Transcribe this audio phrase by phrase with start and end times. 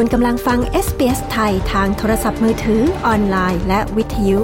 [0.00, 4.40] คุณกำลังฟัง SBS ไทยทางโทรศัพท์มือถือออนไลน์และวิทยุ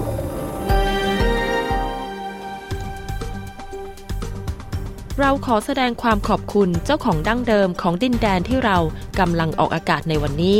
[5.18, 8.78] เราขอแสดงความขอบคุณเจ้าของดั้งเดิมของดินแดนที่เรา
[9.20, 10.58] กำลังออกอากาศในวันนี้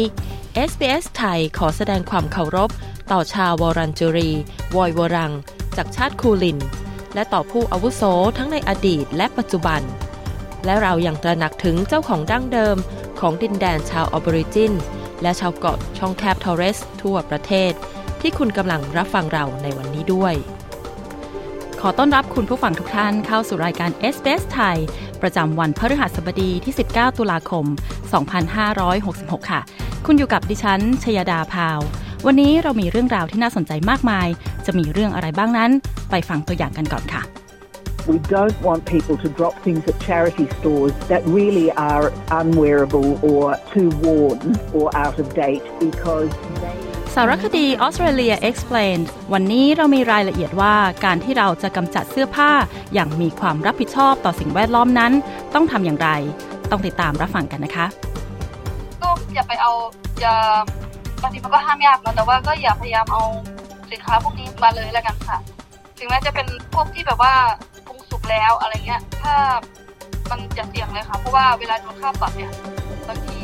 [0.71, 2.71] SBS ไทยขอแสดงความเคารพ
[3.13, 4.31] ต่อชาววอรันจูรี
[4.77, 5.33] วอยวรัง
[5.77, 6.59] จากชาติคูลิน
[7.15, 8.03] และต่อผู้อาวุโส
[8.39, 9.83] ทั้งในอดีตและปัจจุบัน
[10.65, 12.77] และเรายัางตระหนักถึงเจ้าของดั้งเดิม
[13.21, 14.73] ของดินแดนชาวออบอริจิน
[15.23, 17.73] และชาวเกาะช่องแคบทอร์เรส ทั่วประเทศ
[18.21, 20.35] ที่คุณกำลังรับฟังเราในวันนี้ด้วย
[21.81, 24.79] ขอต้อนรับคุณผู้ฟังทุกท่านเข้าสู่รายการ s อ s ไทย
[25.23, 27.65] ประจำวันพฤหัสบดีที่ 19 ตุลาคม
[28.83, 29.61] 2566 ค่ะ
[30.07, 31.81] คุณอยู่กับดิฉันชยดาพาว
[32.27, 34.29] วันนี้เรามีเรื่องราวที่น่าสนใจมากมาย
[34.67, 35.71] จะมีเรื่องอะไรบ้างนั้น
[36.11, 37.23] ไปฟังตัวอย่างกันก่อนค่ะ
[38.07, 43.57] We don't want people to drop things at charity stores that really are unwearable or
[43.73, 46.31] too worn or out of date because
[46.63, 46.77] they
[47.15, 52.51] สารคดี Australia Explained วันนี้เรามีรายละเอียดว่าการที่เราจะกำจัดเสื้อผ้า
[52.95, 55.13] อย่างมีความรับผิดชอบต่อสิ่งแวดล้อมนั้น
[55.55, 56.09] ต้องทำอย่างไร
[56.71, 57.87] ต้องติดตามรับฟังกันนะคะ
[59.03, 59.73] ก็อย่าไปเอา
[60.21, 60.35] อย่า
[61.23, 63.23] บางทีมันก็ห้ามยากเนอะแต่ว่าก็อย่าพยายามเอา
[63.91, 65.39] สินค้าพวกนี้มาเลยแล้วกันค่ะ
[65.99, 67.35] ถึงแม้จะเป็นพวกที่แบบว่า
[68.15, 69.35] ปรุงสุกแล้วอะไรเงี้ย ถ้า
[70.31, 72.51] มันจะเสี่ยงเลยค่ะ เพราะว่าเวลาโดนค่าปรับเนี่ย
[73.09, 73.39] บางที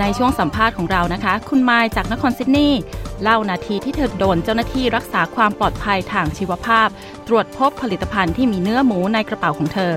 [0.00, 2.80] ในช่วงสัมภาษณ์ของเรานะคะ คุณมายจากนครซิดนีย์
[3.22, 6.88] เล่านาทีที่เธอโดนเจ้าหน้าที่รักษาความปลอดภัยทางชีวภาพ
[7.28, 9.92] ตรวจพบผลิตภัณฑ์ที่มีเนื้อหมูในกระเป๋าของเธอ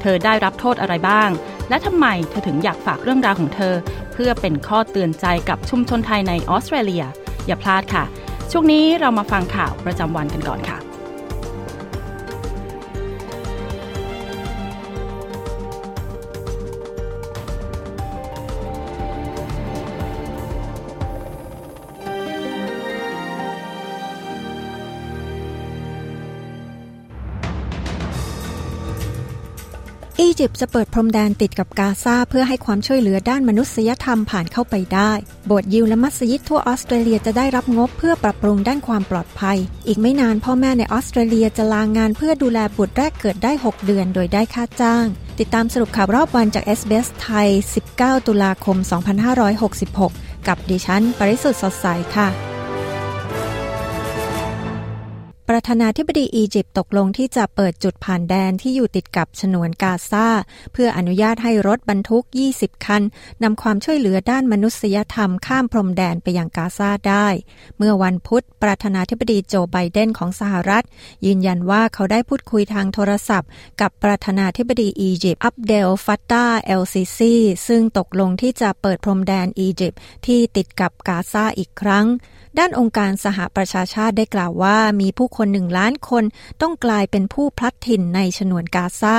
[0.00, 1.30] เธอได้รับโทษอะไรบ้าง
[1.68, 3.74] และทำไมเธอถึงอยากฝากเรื่องราวของเธอ
[4.12, 7.04] เพื่อเป็นข้อเตือนใจกับชุมชนไทยในออสเตรเลีย
[7.46, 8.04] อย่าพลาดค่ะ
[8.50, 10.91] ช่วงนี้เรามาฟังข่าวประจำวันกันก่อนค่ะ
[30.20, 35.12] อียิปต์จะเปิดพรมแดนติดกับกาซาเพื่อให้ความช่วยเหลือด้านมนุษยธรรมผ่านเข้าไปได้
[35.46, 45.06] โบสถ์ยิวและมัสยิดทั่วออสเตรเลียจะได้รับงบเพื่อปรับปรุงด้านความปลอดภัย อีกไม่นานพ่อแม่ในออสเตรเลียจะลางงานเพื่อดูแลบุตรแรกเกิดได้ 6 เดือนโดยได้ค่าจ้าง
[45.38, 47.48] ติดตามสรุปข่าวรอบวันจาก SBS ไทย
[47.88, 48.76] 19 ตุลาคม
[49.62, 51.86] 2566 กับดิฉัน ปริสุทธ์สดใส
[52.16, 52.51] ค่ะ
[55.52, 60.26] ประธานาธิบดีอียิปต์ตกลงที่จะเปิดจุดผ่านแดนที่อยู่ติดกับฉนวนกาซา
[60.72, 62.24] เพื่ออนุญาตให้รถบรรทุก
[62.54, 63.02] 20 คัน
[63.42, 67.26] นำความช่วยเหลือด้านมนุษยธรรมข้ามพรมแดนไปยังกาซาได้
[67.78, 70.84] เมื่อวันพุธ ประธานาธิบดีโจไบเดนของสหรัฐ
[71.26, 73.48] ยืนยันว่าเขาได้พูดคุยทางโทรศัพท์
[73.80, 77.34] กับประธานาธิบดีอียิปต์อับเดลฟัตตาเอลซิซี
[77.68, 82.06] ซึ่งตกลงที่จะเปิดพรมแดนอียิปต์ที่ติดกับกาซาอีกครั้ง
[82.58, 86.24] ด้านองค์การสหประชาชาติได้กล่าวว่า มีผู้คนหนึ่งล้านคน
[86.62, 89.16] ต้องกลายเป็นผู้พลัดถิ่นในฉนวนกาซา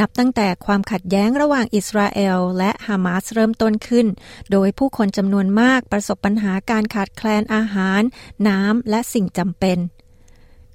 [0.00, 4.06] นับตั้งแต่ความขัดแย้งระหว่างอิสราเอล และฮามาสเริ่มต้นขึ้น
[4.52, 8.02] โดยผู้คนจำนวนมากประสบปัญหาการขาดแคลนอาหาร
[8.48, 9.78] น้ำและสิ่งจำเป็น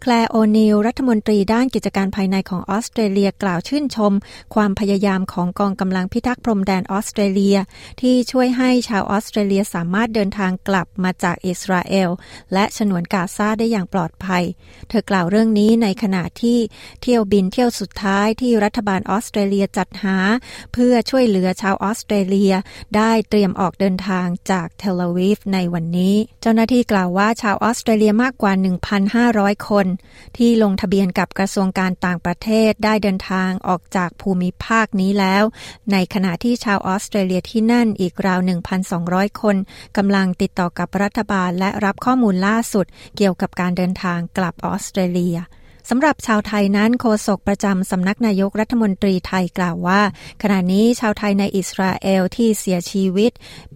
[0.04, 4.14] แคลร์โอนิลรัฐมนตรีด้านกิจการภายในของออสเตรเลียกล่าวชื่นชม
[4.56, 7.58] ความพยายามของกองกำลังพิทักษ์พรมแดนออสเตรเลีย
[8.02, 12.10] ที่ช่วยให้ชาวออสเตรเลียสามารถเดินทางกลับมาจากอิสราเอล
[12.54, 14.44] และฉนวนกาซาได้อย่างปลอดภัย
[14.90, 16.60] เธอกล่าวเรื่องนี้ในขณะที่
[17.02, 20.18] เที่ยวบินเที่ยวสุดท้ายที่รัฐบาลออสเตรเลียจัดหา
[20.74, 22.54] เพื่อช่วยเหลือชาวออสเตรเลีย
[22.96, 28.54] ได้เตรียมออกเดินทางจากเทลอาวีฟในวันนี้ เจ้าหน้าที่กล่าวว่าชาวออสเตรเลียมากกว่า
[29.10, 29.88] 1,500 คน
[30.38, 35.44] ที่ลงทะเบียนกับกระทรวงการต่างประเทศได้เดินทางออกจากภูมิภาคนี้แล้ว
[35.92, 38.40] ในขณะที่ชาวออสเตรเลียที่นั่นอีกราว
[38.92, 39.56] 1,200 คน
[39.98, 42.86] กำลังติดต่อกับรัฐบาลและรับข้อมูลล่าสุด
[43.18, 45.38] เกี่ยวกับการเดินทางกลับออสเตรเลีย
[45.90, 50.02] สำหรับชาวไทยนั้นโฆษกประจำสำนักนายกรัฐมนตรีไทยกล่าวว่า
[50.42, 53.32] ขณะนี้ชาวไทยในอิสราเอลที่เสียชีวิต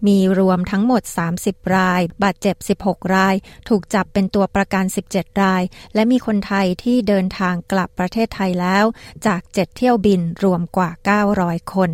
[0.07, 1.01] มีรวมทั้งหมด
[1.37, 2.55] 30 ราย บาดเจ็บ
[2.85, 3.35] 16 ราย
[3.69, 5.63] ถูกจับเป็นตัวประกัน 17 ราย
[5.93, 8.85] และมีคนไทยที่เดินทางกลับประเทศไทยแล้ว
[9.25, 10.89] จาก 7 เที่ยวบินรวมกว่า
[11.31, 11.91] 900 คน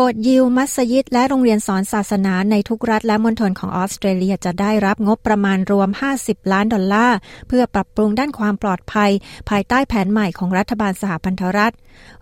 [0.00, 5.88] บสถ์ยิวมัสยิดและโรงเรียนสอนศาสนาในทุกรัฐและมณฑลของออสเตรเลียจะได้รับงบประมาณรวม
[6.20, 7.16] 50 ล้านดอลลาร์
[7.48, 9.10] เพื่อปรับปรุงด้านความปลอดภัย
[9.48, 11.74] ภายใต้แผนใหม่ของรัฐบาลสหพันธรัฐ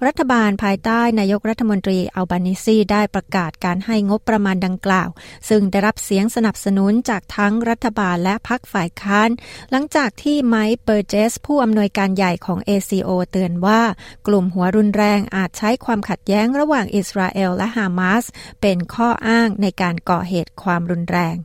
[0.07, 5.09] รัฐบาลภายใต้นายกรัฐมนตรีอัลบานิซีได้ประกาศการให้งบประมาณดังกล่าว
[5.49, 9.31] ซึ่งได้รับเสียงสนับสนุนจากทั้งรัฐบาลและพรรคฝ่ายค้าน
[9.71, 13.83] หลังจากที่ไมค์เบอร์เจส ผู้อำนวยการใหญ่ของ ACO เตือนว่า
[14.27, 18.25] กลุ่มหัวรุนแรงอาจใช้ความขัดแย้งระหว่างอิสราเอลและฮามาส
[18.61, 21.37] เป็นข้ออ้างในการก่อเหตุความรุนแรง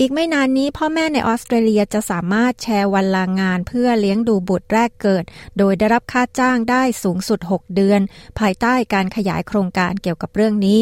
[0.00, 5.24] อีกไม่นานนี้พ่อแม่ในออสเตรเลียจะสามารถแชร์วันลางงาน เพื่อเลี้ยงดูบุตรแรกเกิด
[5.58, 8.00] โดยได้รับค่าจ้างได้สูงสุด 6 เดือน
[8.38, 10.80] ภายใต้การขยายโครงการเกี่ยวกับเรื่องนี้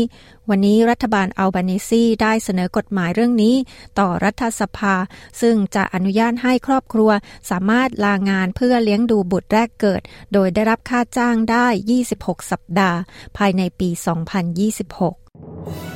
[0.48, 3.54] วันนี้รัฐบาลอัลบานิซีได้เสนอกฎหมายเรื่องนี้
[3.98, 4.94] ต่อรัฐสภา
[5.40, 7.10] ซึ่งจะอนุญาตให้ครอบครัว
[7.50, 10.00] สามารถลางานเพื่อเลี้ยงดูบุตรแรกเกิด
[10.32, 11.66] โดยได้รับค่าจ้างได้
[12.10, 12.98] 26 สัปดาห์
[13.36, 15.93] ภายในปี 2026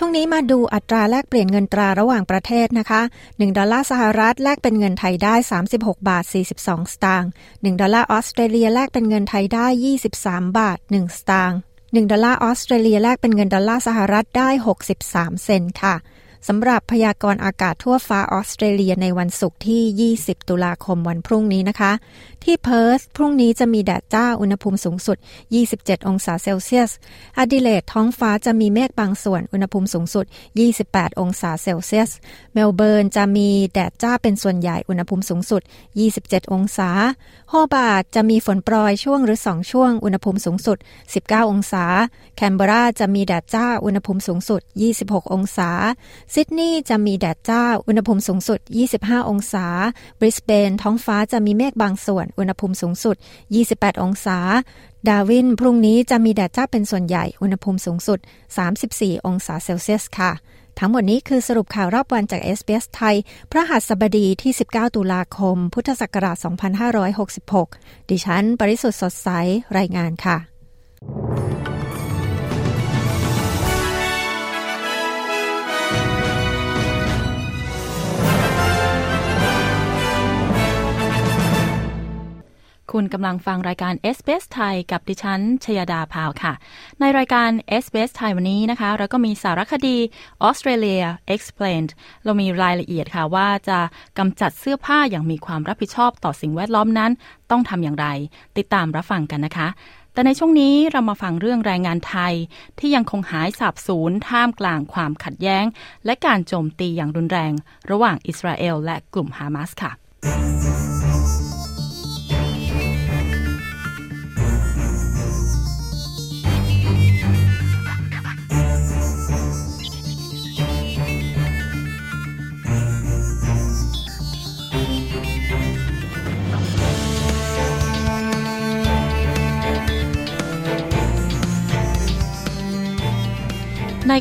[0.00, 5.34] ช่วงนี้มาดูอัตราแลกเปลี่ยนเงินตราระหว่างประเทศนะคะ 1 ดอลลาร์สหรัฐแลกเป็นเงินไทยได้
[5.70, 9.66] 36 บาท 42 สตางค์ 1 ดอลลาร์ออสเตรเลียแลกเป็นเงินไทยได้
[10.08, 14.48] 23 บาท 1 สตางค์ 1 ดอลลาร์ออสเตรเลียแลกเป็นเงินดอลลาร์สหรัฐได้
[14.96, 15.94] 63 เซนต์ค่ะ
[16.48, 21.92] สำหรับพยากรณ์อากาศทั่วฟ้าออสเตรเลียในวันศุกร์ที่ 20 ตุลาคมวันพรุ่งนี้นะคะ
[22.44, 25.16] ที่เพิร์ธพรุ่งนี้จะมีแดดจ้าอุณหภูมิสูงสุด
[25.62, 30.24] 27 องศาเซลเซียส แอดิเลดท้องฟ้าจะมีเมฆบางส่วน อุณหภูมิสูงสุด
[30.72, 32.10] 28 องศาเซลเซียส
[32.54, 35.62] เมลเบิร์นจะมีแดดจ้าเป็นส่วนใหญ่ อุณหภูมิสูงสุด
[36.06, 36.90] 27 องศา
[37.50, 40.78] โฮบาร์ตจะมีฝนโปรยช่วงหรือ 2 ช่วง อุณหภูมิสูงสุด
[41.14, 41.84] 19 องศา
[42.36, 44.60] แคนเบราจะมีแดดจ้า อุณหภูมิสูงสุด
[44.96, 45.70] 26 องศา
[46.34, 48.60] ซิดนีย์จะมีแดดจ้า อุณหภูมิสูงสุด
[48.94, 49.66] 25 องศา
[50.20, 53.16] บริสเบนท้องฟ้าจะมีเมฆบางส่วนอุณหภูมิสูงสุด
[53.58, 54.38] 28 องศา
[55.08, 58.18] ดาร์วิน พรุ่งนี้จะมีแดดจ้าเป็นส่วนใหญ่ อุณหภูมิสูงสุด
[58.72, 60.32] 34 องศาเซลเซียสค่ะ
[60.78, 63.16] ทั้งหมดนี้คือสรุปข่าวรอบวันจาก SBS ไทย
[63.50, 66.36] พระหัสบดีที่ 19 ตุลาคม พุทธศักราช
[67.24, 69.28] 2566 ดิฉัน ปริสุทธ์สดใส
[69.78, 70.36] รายงานค่ะ
[82.92, 86.52] คุณกำลังฟังรายการ s อ s ไทยกับดิฉัน ชยดาพาวค่ะ
[87.00, 87.50] ในรายการ
[87.84, 89.96] s อ s ไทยวันนี้นะคะ เราก็มีสารคดี
[90.48, 91.04] Australia
[91.34, 91.90] Explained
[92.24, 93.78] เรามีรายละเอียดค่ะว่าจะ
[94.18, 97.12] กำจัดเสื้อผ้าอย่างมีความรับผิดชอบต่อสิ่งแวดล้อมนั้น
[97.50, 98.06] ต้องทำอย่างไร
[98.58, 99.68] ติดตามรับฟังกันนะคะ
[100.12, 102.34] แต่ในช่วงนี้เรามาฟังเรื่องแรงงานไทย
[102.78, 105.64] ที่ยังคงหายสาบสูญท่ามกลางความขัดแย้ง
[106.04, 107.52] และการโจมตีอย่างรุนแรง
[107.90, 110.87] ระหว่างอิสราเอลและกลุ่มฮามาสค่ะ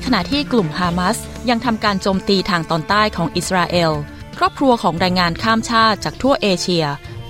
[0.06, 1.18] ขณะที่กลุ่มฮามาส
[1.50, 3.92] ยังทำการโจมตีทางตอนใต้ของอิสราเอล
[4.38, 6.86] ครอบครัวของแรงงานข้ามชาติจากทั่วเอเชีย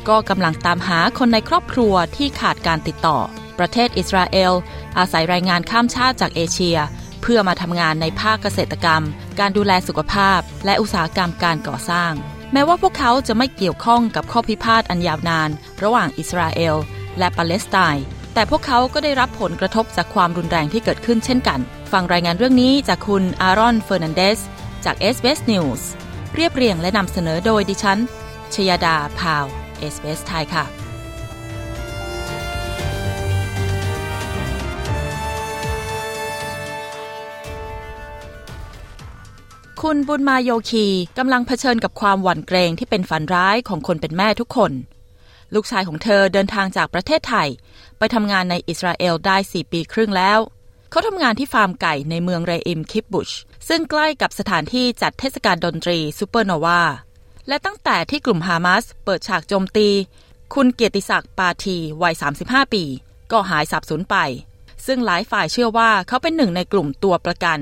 [0.09, 3.17] ก็กำลังตามหาคนในครอบครัวที่ขาดการติดต่อ
[3.59, 4.53] ประเทศอิสราเอล
[4.97, 6.77] อาศัยแรงงานข้ามชาติจากเอเชีย
[7.21, 9.03] เพื่อมาทำงานในภาคเกษตรกรรม
[9.39, 12.13] การดูแลสุขภาพ และอุตสาหกรรมการก่อสร้าง
[12.53, 15.49] แม้ว่าพวกเขาจะไม่เกี่ยวข้องกับข้อพิพาทอันยาวนาน
[15.83, 16.75] ระหว่างอิสราเอล
[17.19, 21.59] และปาเลสไตน์แต่พวกเขาก็ได้รับผลกระทบจากความรุนแรงที่เกิดขึ้นเช่นกัน
[21.91, 24.39] ฟังรายงานเรื่องนี้จากคุณอารอนเฟอร์นันเดส
[24.85, 25.81] จาก s อ s News
[26.35, 27.99] เรียบเรียงและนำเสนอโดยดิฉัน
[28.53, 29.45] ชยดาพาว
[29.93, 30.65] s อ s ไทยค่ะ
[39.81, 44.71] คุณบุญมาโยคีกำลังเผชิญกับความหวั่นเกรงที่เป็นฝันร้ายของคนเป็นแม่ทุกคน
[45.53, 47.49] ลูกชายของเธอเดินทางจากประเทศไทย
[47.97, 50.39] ไปทำงานในอิสราเอลได้ 4 ปีครึ่งแล้ว
[50.89, 53.29] เขาทำงานที่ฟาร์มไก่ในเมืองเรอิมคิปบุช
[53.67, 56.81] ซึ่งใกล้กับสถานที่จัดเทศกาลดนตรีซูเปอร์โนวา
[57.47, 59.89] และตั้งแต่ที่กลุ่มฮามาสเปิดฉากโจมตี
[60.53, 62.13] คุณเกียรติศักดิ์ปาทีวัย
[62.43, 62.83] 35 ปี
[63.31, 64.15] ก็หายสับสูญไป
[64.85, 67.59] ซึ่งหลายฝ่ายเชื่อว่าเขาเป็นหนึ่งในกลุ่มตัวประกัน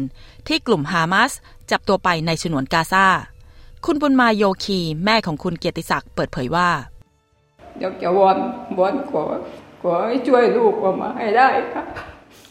[0.47, 1.31] ที่กลุ่มฮามาส
[1.71, 3.07] จับตัวไปในฉนวนกาซา
[3.85, 6.69] คุณบุญมาโยคีแม่ของคุณเกียรติศักดิ์เปิดเผยว่า
[7.79, 8.37] อยากจะวอน
[8.77, 9.21] วอนขอ
[9.81, 11.83] ขอให้ช่วยลูกออกมาให้ได้ค่ะ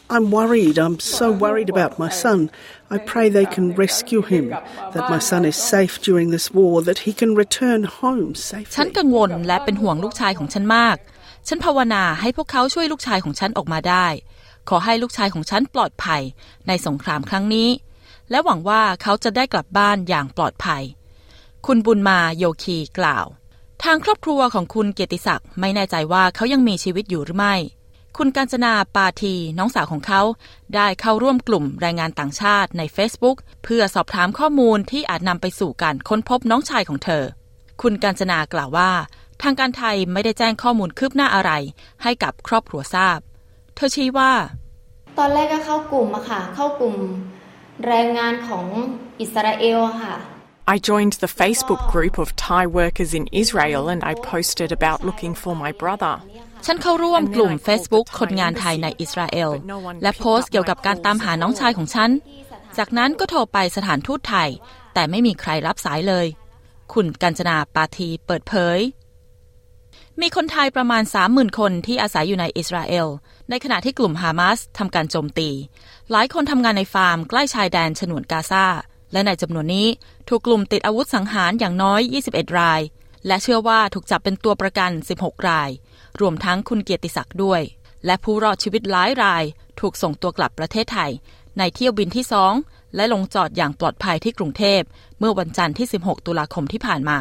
[0.07, 0.77] I'm worried.
[0.77, 2.51] I'm so worried about my son.
[2.91, 4.45] I pray they can rescue him,
[4.93, 8.27] that my son is safe during this war, that he can return home
[8.75, 8.95] ฉัน safely.
[8.97, 10.97] กังวลและเป็นห่วงลูกชายของฉันมาก
[11.47, 14.07] ฉันภาวนาให้พวกเขาช่วยลูกชายของฉันออกมาได้
[14.69, 16.21] ขอให้ลูกชายของฉันปลอดภัย
[16.67, 17.69] ในสงครามครั้งนี้
[18.29, 20.83] และหวังว่าเขาจะได้กลับบ้านอย่างปลอดภัย
[21.65, 23.25] คุณบุญมาโยคีกล่าว
[23.83, 27.55] ทางครอบครัวของคุณเกียรติศักดิ์ไม่แน่ใจว่าเขายังมีชีวิตอยู่หรือไม่
[28.19, 30.21] คุณกาญจนาปาทีน้องสาวของเขา
[30.75, 37.23] ได้เข้าร่วมกลุ่มแรงงานต่างชาติใน Facebook เพื่อสอบถามข้อมูลที่อาจนำไปสู่การค้นพบน้องชายของเธอ
[37.81, 38.91] คุณกาญจนากล่าวว่า
[39.41, 41.51] ทางการไทยไม่ได้แจ้งข้อมูลคืบหน้าอะไร
[42.03, 43.19] ให้กับครอบครัวทราบ
[43.75, 44.33] เธอชี้ว่า
[45.17, 46.95] ตอนแรกก็เข้ากลุ่มอะค่ะ เข้ากลุ่ม
[47.87, 48.65] แรงงานของ
[49.21, 50.15] อิสราเอลอะค่ะ
[50.73, 55.33] I joined the Facebook group of Thai workers in Israel and I posted about looking
[55.43, 56.15] for my brother.
[56.65, 59.49] ฉันเข้าร่วมกลุ่ม Facebook คนงานไทยในอิสราเอล
[60.03, 62.11] และโพสต์เกี่ยวกับการตามหาน้องชายของฉัน
[62.77, 64.49] จากนั้นก็โทรไปสถานทูตไทย
[64.93, 66.27] แต่ไม่มีใครรับสายเลย
[66.93, 68.79] คุณกัญจนาปาทีเปิดเผย
[70.21, 73.07] มีคนไทยประมาณ 30,000 คนที่อาศัยอยู่ในอิสราเอล
[73.49, 75.49] ในขณะที่กลุ่มฮามาสทำการโจมตี
[76.11, 78.65] หลายคนทำงานในฟาร์มใกล้ชายแดนฉนวนกาซา
[79.13, 79.87] และในจำนวนนี้
[80.29, 82.81] ถูกกลุ่มติดอาวุธสังหารอย่างน้อย 21 ราย
[83.27, 85.69] และเชื่อว่าถูกจับเป็นตัวประกัน 16 ราย
[86.21, 87.61] รวมทั้งคุณเกียรติศักดิ์ด้วย
[88.05, 89.43] และผู้รอดชีวิตหลายราย
[89.79, 91.11] ถูกส่งตัวกลับประเทศไทย
[91.57, 92.53] ในเที่ยวบินที่สอง
[92.95, 94.81] และลงจอดอย่างปลอดภัยที่กรุงเทพ
[95.19, 97.19] เมื่อวันจันทร์ที่ 16 ตุลาคมที่ผ่านมา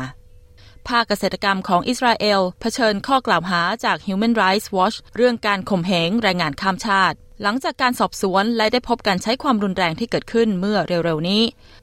[0.89, 11.43] ภาคเกษตรกรรมของอิสราเอลเผชิญข้อกล่าวหาจาก Human Rights Watch เรื่องการข่มเหงแรงงานข้ามชาติ หลังจากการสอบสวนและได้พบการใช้ความรุนแรงที่เกิดขึ้นเมื่อเร็วๆนี้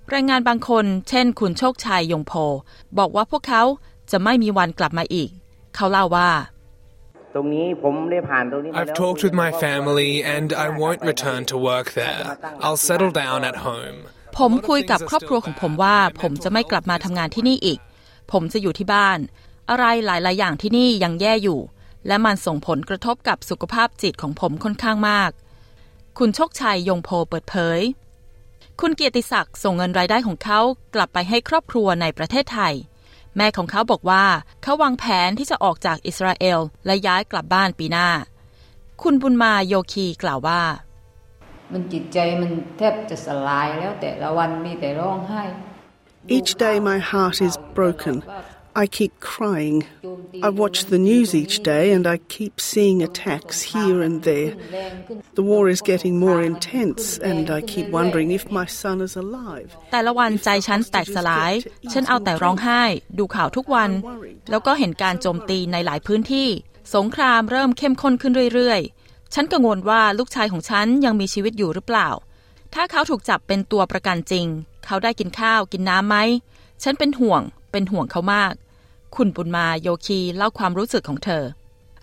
[0.10, 2.34] แรงงานบางคน เช่น คุณโชคชัยยงโพ
[2.98, 3.64] บอกว่าพวกเขา
[4.12, 5.30] จะไม่มีวันกลับมาอีก
[5.76, 6.30] เขาเล่าว่า
[7.34, 12.24] I've แล้ว talked with my family and I won't return to work there.
[12.66, 13.98] I'll settle down at home.
[14.38, 17.80] ผมคุยกับครอบครัวของผมว่า ผมจะไม่กลับมาทำงานที่นี่อีก
[18.32, 19.20] ผมจะอยู่ที่บ้าน
[19.70, 21.60] อะไรหลาย ๆ อย่างที่นี่ยังแย่อยู่
[22.08, 25.32] และมันส่งผลกระทบกับสุขภาพจิตของผมค่อนข้างมาก
[26.18, 27.80] คุณโชคชัยยงโพเปิดเผย
[28.82, 30.60] คุณเกียรติศักดิ์ส่งเงินรายได้ของเขา
[30.96, 32.74] กลับไปให้ครอบครัวในประเทศไทย
[33.38, 34.26] แม่ของเขาบอกว่า
[34.64, 38.10] เขาวางแผนที่จะออกจากอิสราเอลและย้ายกลับบ้านปีหน้า
[39.02, 40.62] คุณบุญมาโยคีกล่าวว่า
[41.72, 45.44] มันจิตใจมันแทบจะสลายแล้วแต่ละวันมีแต่ร้องไห้
[46.38, 48.16] Each day my heart is broken.
[48.74, 49.84] I keep crying.
[50.42, 54.56] I watch the news each day and I keep seeing attacks here and there.
[55.36, 59.70] The war is getting more intense and I keep wondering if my son is alive.
[59.92, 61.52] แต่ละวันใจฉันแตกสลาย
[61.94, 62.82] ฉันเอาแต่ร้องไห้
[63.18, 63.92] ดูข่าวทุกวัน
[64.50, 66.50] แล้วก็เห็นการโจมตีในหลายพื้นที่
[66.96, 72.10] สงครามเริ่มเข้มข้นขึ้นเรื่อยๆ ฉันกังวลว่าลูกชายของฉันยังมีชีวิตอยู่หรือเปล่า
[72.74, 74.48] ถ้าเขาถูกจับเป็นตัวประกันจริง
[74.86, 76.18] เขาได้กินข้าวกินน้ำไหม
[76.84, 78.54] ฉันเป็นห่วง เป็นห่วงเขามาก
[79.16, 81.44] คุณปุณมาโยคีเล่าความรู้สึกของเธอ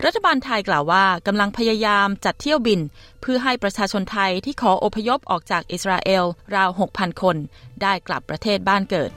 [0.05, 2.81] รัฐบาลไทยกล่าวว่ากำลังพยายามจัดเที่ยวบิน
[3.21, 7.37] เพื่อให้ประชาชนไทยที่ขออพยพออกจากอิสราเอลราว 6,000 คน
[7.83, 9.11] ได้กลับประเทศบ้านเกิด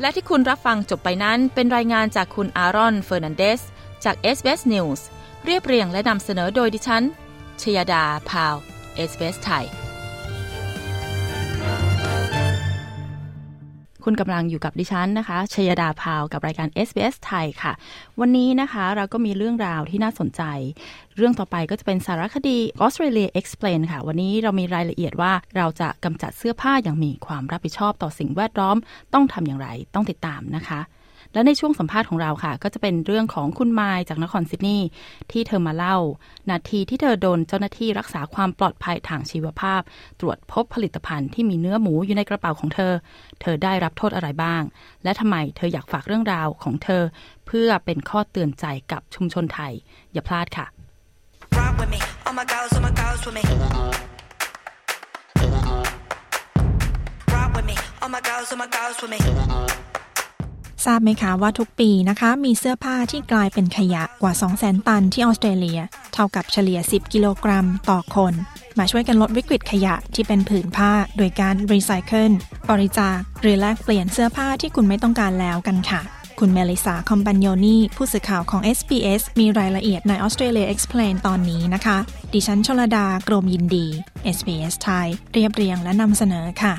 [0.00, 3.60] และที่คุณรับฟังจบไปนั้นเป็นรายงานจากคุณอารอนเฟอร์นันเดส
[4.04, 5.00] จาก s อ s News
[5.44, 7.04] เรียบเรียงและนำเสนอโดยดิฉัน
[7.62, 8.54] ชยดาพาว
[9.10, 9.85] s อ s ไทย
[14.08, 17.72] คุณกำลังอยู่กับดิฉันนะคะชยดาพาวกับรายการ SBS ไทยค่ะ
[18.20, 20.42] วันนี้นะคะเราก็มีเรื่องราวที่น่าสนใจ
[21.16, 28.76] เรื่องต่อไปก็จะเป็นสารคดี Australia Explain ค่ะ วันนี้เรามีรายละเอียดว่าเราจะกำจัดเสื้อผ้าอย่างมีความรับผิดชอบต่อสิ่งแวดล้อม
[29.14, 30.80] ต้องทำอย่างไรต้องติดตามนะคะ
[31.32, 34.86] และในช่วงสัมภาษณ์ของเราค่ะ ก็จะเป็นเรื่องของคุณไมายจากนครซิดนีย์
[35.32, 35.96] ที่เธอมาเล่า
[36.50, 39.82] นาทีที่เธอโดนเจ้าหน้าที่รักษาความปลอดภัยทางชีวภาพ
[40.20, 42.92] ตรวจพบผลิตภัณฑ์ที่มีเนื้อหมูอยู่ในกระเป๋าของเธอ
[43.40, 44.62] เธอได้รับโทษอะไรบ้าง
[45.04, 47.02] และทำไมเธออยากฝากเรื่องราวของเธอ
[47.46, 49.72] เพื่อเป็นข้อเตือนใจกับชุมชนไทย
[50.12, 50.66] อย่าพลาดค่ะ
[51.56, 53.42] Rock with me, all my girls, all my girls with me.
[60.84, 65.80] ทราบไหมคะว่าทุกปีนะคะ มีเสื้อผ้าที่กลายเป็นขยะกว่า 200,000 ตันที่ออสเตรเลีย
[66.14, 68.34] เท่ากับเฉลี่ย 10 กิโลกรัมต่อคน
[68.78, 72.32] มาช่วยกันลดวิกฤตขยะที่เป็นผืนผ้า โดยการรีไซเคิล
[72.70, 76.00] บริจาคหรือแลกเปลี่ยนเสื้อผ้าที่คุณไม่ต้องการแล้วกันค่ะ
[76.40, 81.98] คุณเมลิสาคอมปันโยนีผู้สื่อข่าวของ SBS มีรายละเอียดใน Australia Explain ตอนนี้นะคะ
[82.32, 83.86] ดิฉันชลดากรมยินดี
[84.36, 86.74] SBS ไทยเรียบเรียงและนำเสนอค่ะ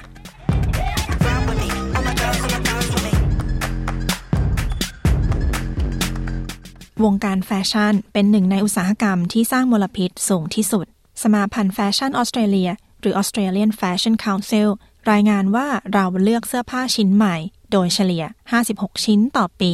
[7.05, 10.85] วงการแฟชั่นเป็นหนึ่งในอุตสาหกรรมที่สร้างมลพิษสูงที่สุด
[11.21, 14.67] สมาพันธ์แฟชั่นออสเตรเลีย หรือ Australian Fashion Council
[15.11, 17.35] รายงานว่าเราเลือกเสื้อผ้าชิ้นใหม่
[17.71, 18.23] โดยเฉลี่ย
[18.63, 19.73] 56 ชิ้นต่อปี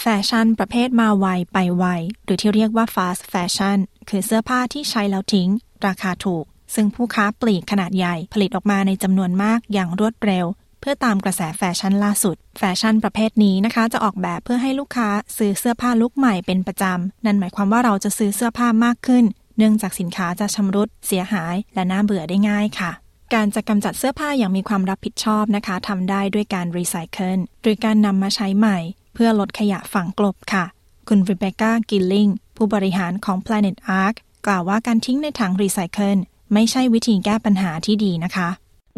[0.00, 1.84] แฟชั่นประเภทมาไวไปไว
[2.24, 5.48] หรือที่เรียกว่า fast fashion คือเสื้อผ้าที่ใช้แล้วทิ้ง
[5.86, 6.44] ราคาถูก
[6.74, 10.46] ซึ่งผู้ค้าปลีกขนาดใหญ่ผลิตออกมาในจำนวนมากอย่างรวดเร็ว
[10.80, 19.24] เพื่อตามกระแสแฟชั่นล่าสุด แฟชั่นประเภทนี้นะคะ จะออกแบบเพื่อให้ลูกค้าซื้อเสื้อผ้าลุคใหม่เป็นประจำ นั่นหมายความว่าเราจะซื้อเสื้อผ้ามากขึ้น
[19.58, 22.90] เนื่องจากสินค้าจะชำรุด เสียหาย และน่าเบื่อได้ง่ายค่ะ
[23.34, 28.78] การจะกำจัดเสื้อผ้าอย่างมีความรับผิดชอบนะคะทำได้ด้วยการรีไซเคิลหรือการนำมาใช้ใหม่
[29.14, 30.64] เพื่อลดขยะฝังกลบค่ะ
[31.08, 34.14] คุณริเบก้ากิลลิงผู้บริหารของ Planet Ark
[34.46, 36.18] กล่าวว่าการทิ้งในถังรีไซเคิล
[36.52, 38.48] ไม่ใช่วิธีแก้ปัญหาที่ดีนะคะ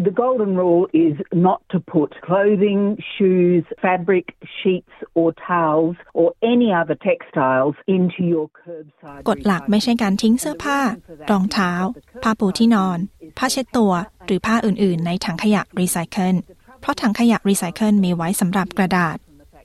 [0.09, 1.17] The golden rule is
[1.49, 2.81] not to put clothing,
[3.15, 4.27] shoes, fabric,
[4.59, 9.23] sheets, or towels, or any other textiles into your curbside.
[9.29, 10.81] กฎหลักไม่ใช่การทิ้งเสื้อผ้า
[11.31, 11.73] รองเท้า
[12.23, 12.99] ผ้าปูที่นอน
[13.39, 13.93] ผ้าเช็ดตัว
[14.27, 16.37] หรือผ้าอื่น ๆ ในถังขยะรีไซเคิล
[16.81, 19.17] เพราะถังขยะรีไซเคิลมีไว้สำหรับกระดาษ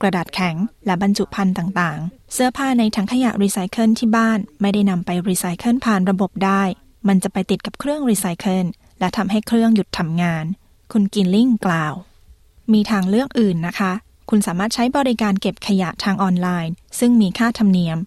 [0.02, 6.62] กระดาษแข็ง และบรรจุภัณฑ์ต่าง ๆ เสื้อผ้าในถังขยะรีไซเคิลที่บ้านไม่ได้นำไปรีไซเคิลผ่านระบบได้
[7.08, 8.66] มันจะไปติดกับเครื่องรีไซเคิล
[9.00, 10.44] และทำให้เครื่องหยุดทำงาน
[10.92, 11.94] คุณกิลลิงกล่าว
[12.72, 13.92] มีทางเลือกอื่นนะคะ
[14.30, 17.98] คุณสามารถใช้บริการเก็บขยะทางออนไลน์ ซึ่งมีค่าธรรมเนียม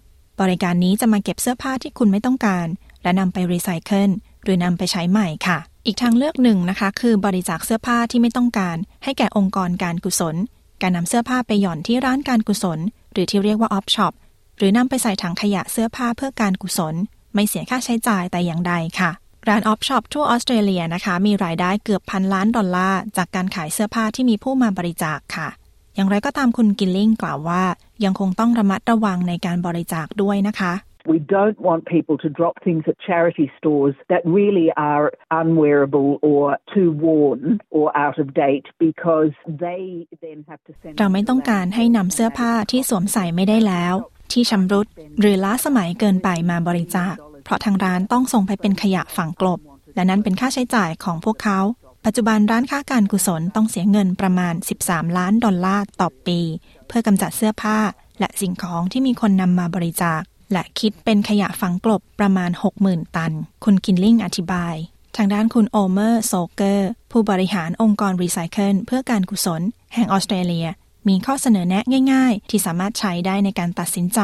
[0.41, 2.67] บริการนี้จะมาเก็บเสื้อผ้าที่คุณไม่ต้องการ
[3.03, 4.09] และนำไปรีไซเคิล
[4.43, 10.35] หรือนำไปใช้ใหม่ค่ะ อีกทางเลือกหนึ่งนะคะ คือบริจาคเสื้อผ้าที่ไม่ต้องการ ให้แก่องค์กรการกุศล
[10.81, 12.79] การนำเสื้อผ้าไปหย่อนที่ร้านการกุศล
[13.13, 14.13] หรือที่เรียกว่า op shop
[14.57, 16.95] หรือนำไปใส่ถังขยะเสื้อผ้าเพื่อการกุศล
[17.33, 19.11] ไม่เสียค่าใช้จ่ายแต่อย่างใดค่ะ
[19.49, 25.49] ร้านออฟช็อปทั่วออสเตรเลียนะคะ มีรายได้เกือบพันล้านดอลลาร์จากการขายเสื้อผ้าที่มีผู้มาบริจาคค่ะ
[25.95, 27.63] อย่างไรก็ตามคุณกิลลิงกล่าวว่า
[28.03, 30.73] ยังคงต้องระมัดระวังในการบริจาคด้วยนะคะ
[31.13, 35.05] We don't want people to drop things at charity stores that really are
[35.41, 36.43] unwearable or
[36.75, 37.41] too worn
[37.77, 39.33] or out of date because
[39.65, 39.83] they
[40.25, 43.95] then have to send เราไม่ต้องการให้นำเสื้อผ้าที่สวมใส่ไม่ได้แล้ว
[44.33, 44.87] ที่ชำรุด
[45.19, 49.59] หรือล้าสมัยเกินไปมาบริจาคเพ ราะทางร้านต้องส่งไปเป็นขยะฝังกลบ
[49.95, 51.59] และนั้นเป็นค่าใช้จ่ายของพวกเขา
[52.05, 54.53] ปัจจุบันร้านค้าการกุศลต้องเสียเงินประมาณ
[54.85, 56.39] 13 ล้านดอลลาร์ต่อปี
[56.87, 57.77] เพื่อกำจัดเสื้อผ้า
[58.19, 62.51] และสิ่งของที่มีคนนำมาบริจาค และคิดเป็นขยะฝังกลบประมาณ
[62.83, 63.33] 60,000 ตัน
[63.63, 64.75] คุณกินลิงอธิบาย
[65.17, 69.61] ทางด้านคุณโอเมอร์โซเกอร์ ผู้บริหารองค์กรรีไซเคิลเพื่อการกุศล
[69.93, 70.67] แห่งออสเตรเลีย
[71.07, 71.83] มีข้อเสนอแนะ
[72.13, 74.19] ง่าย ๆ ที่สามารถใช้ได้ในการตัดสินใจ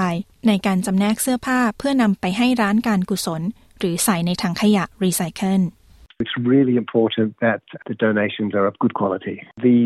[0.47, 3.41] ในการจำแนกเสื้อผ้าเพื่อนำไปให้ร้านการกุศล
[3.79, 5.63] หรือใส่ในถังขยะรีไซเคิล
[6.23, 9.37] It's really important that the donations are of good quality.
[9.69, 9.79] The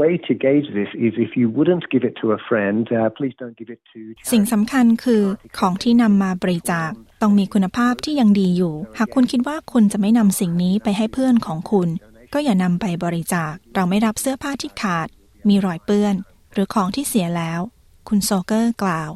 [0.00, 3.34] way to gauge this is if you wouldn't give it to a friend, uh, please
[3.40, 4.00] don't give it to
[4.32, 5.22] สิ่งสำคัญคือ
[5.58, 6.90] ของที่นำมาบริจาค
[7.22, 11.88] ต้องมีคุณภาพที่ยังดีอยู่ หากคุณคิดว่าคุณจะไม่นำสิ่งนี้ไปให้เพื่อนของคุณ
[12.32, 15.08] ก็อย่านำไปบริจาค เราไม่รับเสื้อผ้าที่ขาด
[15.48, 16.14] มีรอยเปื้อน
[16.52, 17.60] หรือของที่เสียแล้ว
[18.08, 19.10] คุณโซเกอร์กล่าว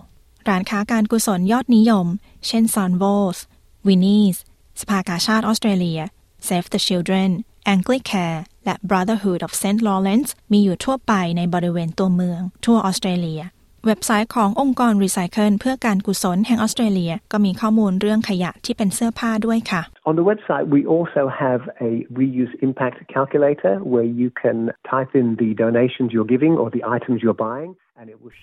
[0.49, 2.07] ร้านค้าการกุศลยอดนิยม
[2.47, 3.39] เช่น Salvos
[3.87, 4.37] Vinnies
[4.81, 6.01] สภากาชาดออสเตรเลีย
[6.47, 7.31] Save the Children
[7.75, 9.81] Anglicare และ Brotherhood of St.
[9.87, 13.43] Lawrence มีอยู่ทั่วไปในบริเวณตัวเมือง ทั่วออสเตรเลีย
[13.87, 24.59] เว็บไซต์ขององค์กรรีไซเคิลเพื่อการกุศลแห่งออสเตรเลียก็มีข้อมูลเรื่องขยะที่เป็นเสื้อผ้าด้วยค่ะ On the website, we also have a reuse impact calculator where you can
[24.93, 27.71] type in the donations you're giving or the items you're buying.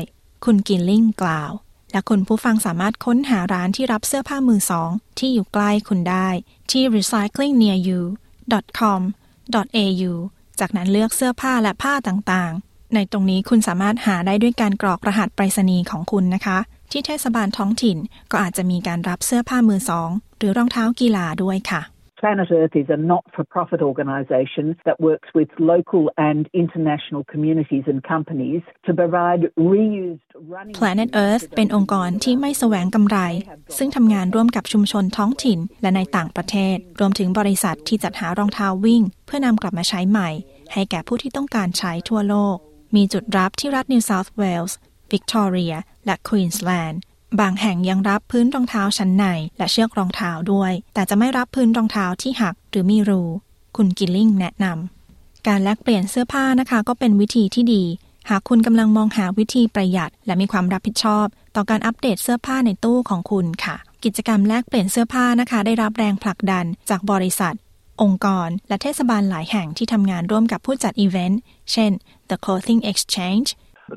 [0.45, 1.51] คุณกินลิงกล่าว
[1.91, 6.27] และคุณผู้ฟังสามารถค้นหาร้านที่รับเสื้อผ้ามือสอง ที่อยู่ใกล้คุณได้
[6.71, 9.01] ที่ recyclingnearyou.com
[9.77, 10.03] .au
[10.59, 16.57] จากนั้นเลือกเสื้อผ้าและผ้าต่างๆ ในตรงนี้คุณสามารถหาได้ด้วยการกรอกรหัสไปรษณีย์ของคุณนะคะ
[16.91, 17.97] ที่เทศบาลท้องถิ่น
[18.31, 21.81] ก็อาจจะมีการรับเสื้อผ้ามือสอง หรือรองเท้ากีฬาด้วยค่ะ
[22.21, 27.85] Planet Earth is a not for profit organisation that works with local and international communities
[27.91, 30.75] and companies to provide reused running.
[30.79, 33.17] Planet Earth เป็นองค์กรที่ไม่แสวงกำไร
[33.77, 40.29] ซึ่งทำงานร่วมกับชุมชนท้องถิ่นและในต่างประเทศ รวมถึงบริษัทที่จัดหารองเท้าวิ่ง เพื่อนำกลับมาใช้ใหม่
[40.73, 42.57] ให้แก่ผู้ที่ต้องการใช้ทั่วโลก
[42.95, 44.77] มีจุดรับที่รัฐนิวเซาท์เวลส์
[45.11, 45.75] วิกตอเรีย
[46.05, 47.01] และควีนส์แลนด์
[47.39, 49.25] บางแห่งยังรับพื้นรองเท้าชั้นใน
[49.57, 53.21] และเชือกรองเท้าด้วย แต่จะไม่รับพื้นรองเท้าที่หักหรือมีรู
[53.77, 57.83] คุณกิลลิงแนะนำการแลกเปลี่ยนเสื้อผ้านะคะ ก็เป็นวิธีที่ดี
[58.29, 61.25] หากคุณกำลังมองหาวิธีประหยัด และมีความรับผิดชอบ
[61.55, 67.55] ต่อการอัปเดตเสื้อผ้าในตู้ของคุณค่ะ กิจกรรมแลกเปลี่ยนเสื้อผ้านะคะ ได้รับแรงผลักดันจากบริษัท
[68.01, 71.91] องค์กร และเทศบาลหลายแห่งที่ทำงานร่วมกับผู้จัดอีเวนต์ เช่น
[72.29, 73.49] The Clothing Exchange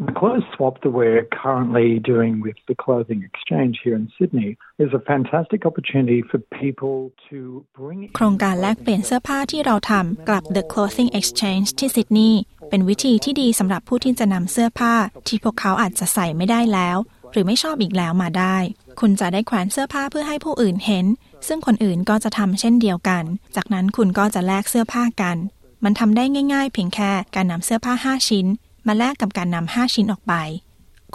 [0.09, 4.51] The clothes swap that we're currently doing with the Clothing Exchange here in Sydney
[4.85, 6.97] is a fantastic opportunity for people
[7.29, 7.39] to
[7.79, 12.41] bring โครงการแลกเปลี่ยนเสื้อผ้าที่เราทำกับ The Clothing Exchange ที่ซิดนีย์
[12.71, 14.95] เป็นวิธีที่ดีสำหรับผู้ที่จะนำเสื้อผ้า
[15.29, 16.97] ที่พวกเขาอาจจะใส่ไม่ได้แล้ว
[17.35, 18.57] หรือไม่ชอบอีกแล้วมาได้
[19.01, 21.07] คุณจะได้แขวนเสื้อผ้าเพื่อให้ผู้อื่นเห็น
[21.47, 23.25] ซึ่งคนอื่นก็จะทำเช่นเดียวกัน
[23.57, 25.37] จากนั้นคุณก็จะแลกเสื้อผ้ากัน
[25.85, 28.47] มันทำได้ง่าย ๆ เพียงแค่การนำเสื้อผ้า 5 ชิ้น
[28.87, 30.35] มาแลกกับการนำห้าชิ้นออกไป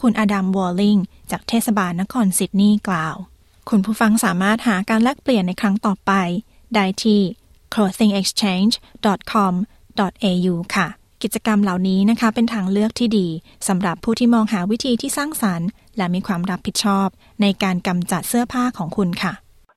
[0.02, 0.98] คุณอดัมวอลลิง
[1.32, 3.16] จากเทศบาลนครซิดนีย์กล่าว
[3.70, 6.12] คุณผู้ฟังสามารถหาการแลกเปลี่ยนในครั้งต่อไป
[6.76, 7.20] ได้ที่
[7.74, 10.88] clothingexchange.com.au ค่ะ
[11.24, 13.28] กิจกรรมเหล่านี้นะคะ เป็นทางเลือกที่ดี
[13.68, 17.08] สำหรับผู้ที่มองหาวิธีที่สร้างสรรค์ และมีความรับผิดชอบ
[17.42, 19.36] ในการกำจัดเสื้อผ้าของคุณค่ะ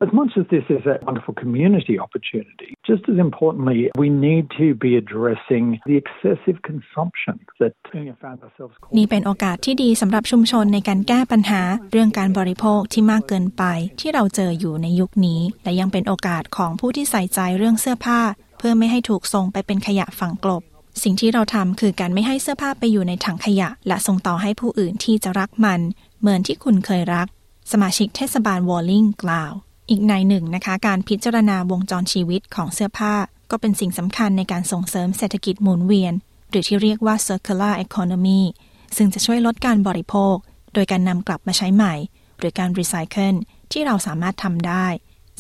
[0.09, 4.68] As much as this is a wonderful community opportunity, just as importantly, we need to
[4.85, 13.62] be addressing the excessive consumption that we found ourselves นี่เป็นโอกาสที่ดีสำหรับชุมชนในการแก้ปัญหาเรื่องการบริโภคที่มากเกินไป
[14.00, 18.20] ที่เราเจออยู่ในยุคนี้ และยังเป็นโอกาสของผู้ที่ใส่ใจเรื่องเสื้อผ้า
[18.59, 20.62] เพื่อไม่ให้ถูกส่งไปเป็นขยะฝังกลบ
[21.02, 25.81] สิ่งที่เราทำคือการไม่ให้เสื้อผ้าไปอยู่ในถังขยะ และส่งต่อให้ผู้อื่นที่จะรักมัน
[26.20, 27.26] เหมือนที่คุณเคยรัก
[27.72, 29.52] สมาชิกเทศบาลวอลลิงกล่าว
[29.90, 33.14] อีกในหนึ่งนะคะ การพิจารณาวงจรชีวิตของเสื้อผ้า
[33.50, 36.14] ก็เป็นสิ่งสำคัญในการส่งเสริมเศรษฐกิจหมุนเวียน
[36.50, 38.42] หรือที่เรียกว่า circular economy
[38.96, 40.37] ซึ่งจะช่วยลดการบริโภค
[40.74, 41.94] โดยการนำกลับมาใช้ใหม่
[42.38, 43.35] หรือการรีไซเคิล
[43.72, 44.87] ที่เราสามารถทำได้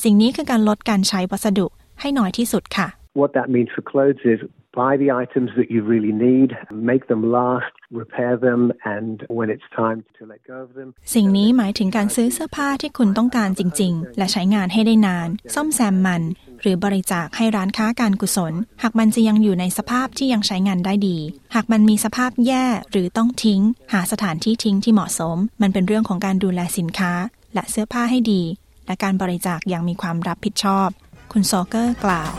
[0.02, 1.66] สิ่งนี้คือการลดการใช้วัสดุ
[2.00, 2.88] ให้น้อยที่สุดค่ะ
[3.20, 4.40] What that means for clothes is
[4.74, 9.68] buy the items that you really need, make them last, repair them, and when it's
[9.76, 10.88] time to let go of them.
[11.14, 16.22] สิ่งนี้หมายถึงการซื้อเสื้อผ้าที่คุณต้องการจริง ๆ และใช้งานให้ได้นาน ซ่อมแซมมัน
[16.60, 21.18] หรือบริจาคให้ร้านค้าการกุศล หากมันจะยังอยู่ในสภาพที่ยังใช้งานได้ดี
[21.54, 27.12] หากมันมีสภาพแย่หรือต้องทิ้ง หาสถานที่ทิ้งที่เหมาะสม มันเป็นเรื่องของการดูแลสินค้า
[27.54, 28.42] และเสื้อผ้าให้ดี
[28.86, 30.88] และการบริจาคอย่างมีความรับผิดชอบ
[31.32, 32.32] คุณโซเกอร์กล่าว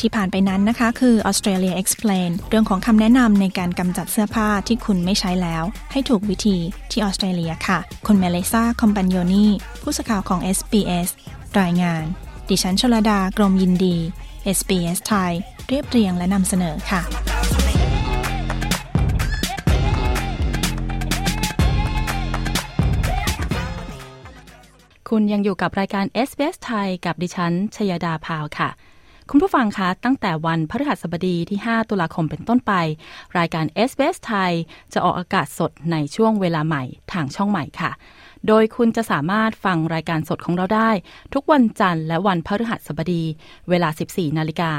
[0.00, 6.58] ที่ผ่านไปนั้นนะคะคือ Australia Explain เรื่องของคำแนะนำในการกำจัดเสื้อผ้าที่คุณไม่ใช้แล้ว ให้ถูกวิธี
[6.90, 9.46] ที่ออสเตรเลียค่ะ คุณเมเลซ่าคอมปันโยนี
[9.82, 11.08] ผู้สื่อข่าวของ SBS
[11.60, 12.04] รายงาน
[12.48, 13.96] ดิฉันชลดากรมยินดี
[14.56, 15.32] SBS ไทย
[15.68, 17.02] เรียบเรียงและนำเสนอค่ะ
[25.14, 28.68] คุณยังอยู่กับรายการ SBS ไทยกับดิฉัน ชยดาพาวค่ะ
[29.30, 32.72] คุณผู้ฟังคะตั้งแต่วันพฤหัสบดีที่ 5 ตุลาคมเป็นต้นไป
[33.38, 34.52] รายการ SBS ไทย
[34.92, 37.90] จะออกอากาศสดในช่วงเวลาใหม่ทางช่องใหม่ค่ะ
[38.46, 40.90] โดยคุณจะสามารถฟังรายการสดของเราได้
[41.34, 43.24] ทุกวันจันทร์และวันพฤหัสบดี
[43.68, 44.72] เวลา 14 นาฬิกา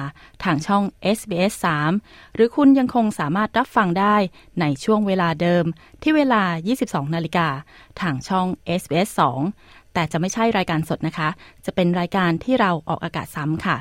[0.44, 0.84] ทางช่อง
[1.18, 1.54] SBS
[1.96, 4.16] 3 หรือคุณยังคงสามารถรับฟังได้
[4.62, 5.66] ในช่วงเวลาเดิม
[6.02, 6.44] ที่เวลา
[6.80, 7.48] 22 นาฬิกา
[8.02, 8.48] ทางช่อง
[8.82, 9.10] SBS
[9.46, 11.30] 2 แต่จะไม่ใช่รายการสดนะคะ
[11.66, 13.78] จะเป็นรายการที่เราออกอากาศซ้ำค่ะ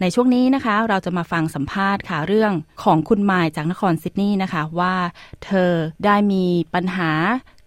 [0.00, 2.52] ในช่วงนี้นะคะเราจะมาฟังสัมภาษณ์ค่ะเรื่อง
[2.84, 4.94] ของคุณมายจากนครซิดนีย์นะคะว่า
[5.44, 5.70] เธอ
[6.04, 7.10] ได้มีปัญหา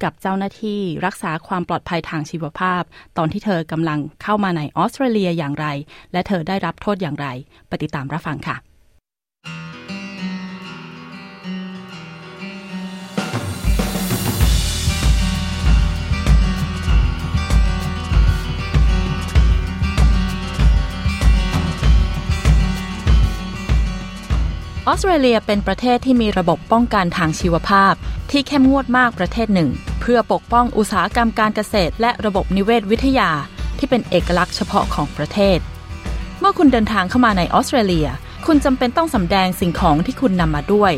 [0.03, 2.83] กับเจ้าหน้าที่รักษาความปลอดภัยทางชีวภาพ
[3.17, 5.67] ตอนที่เธอกำลังเข้ามาในออสเตรเลียอย่างไร
[6.13, 7.27] และเธอได้รับโทษอย่างไร
[7.67, 8.57] ไปติดตามรับฟังค่ะ
[24.87, 27.93] ออสเตรเลียเป็นประเทศที่มีระบบป้องกันทางชีวภาพ
[28.31, 29.69] ที่เข้มงวดมากประเทศหนึ่ง
[30.01, 33.29] เพื่อปกป้องอุตสาหกรรมการเกษตร และระบบนิเวศวิทยา
[33.77, 35.59] ที่เป็นเอกลักษณ์เฉพาะของประเทศ
[36.39, 38.07] เมื่อคุณเดินทางเข้ามาในออสเตรเลีย
[38.45, 40.93] คุณจำเป็นต้องสำแดงสิ่งของที่คุณนำมาด้วย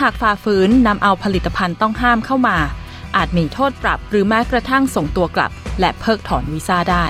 [0.00, 2.56] หากฝ่าฝืนนำเอาผลิตภัณฑ์ต้องห้ามเข้ามา
[3.16, 7.06] อาจมีโทษปรับหรือแม้กระทั่งส่งตัวกลับ และเพิกถอนวีซ่าได้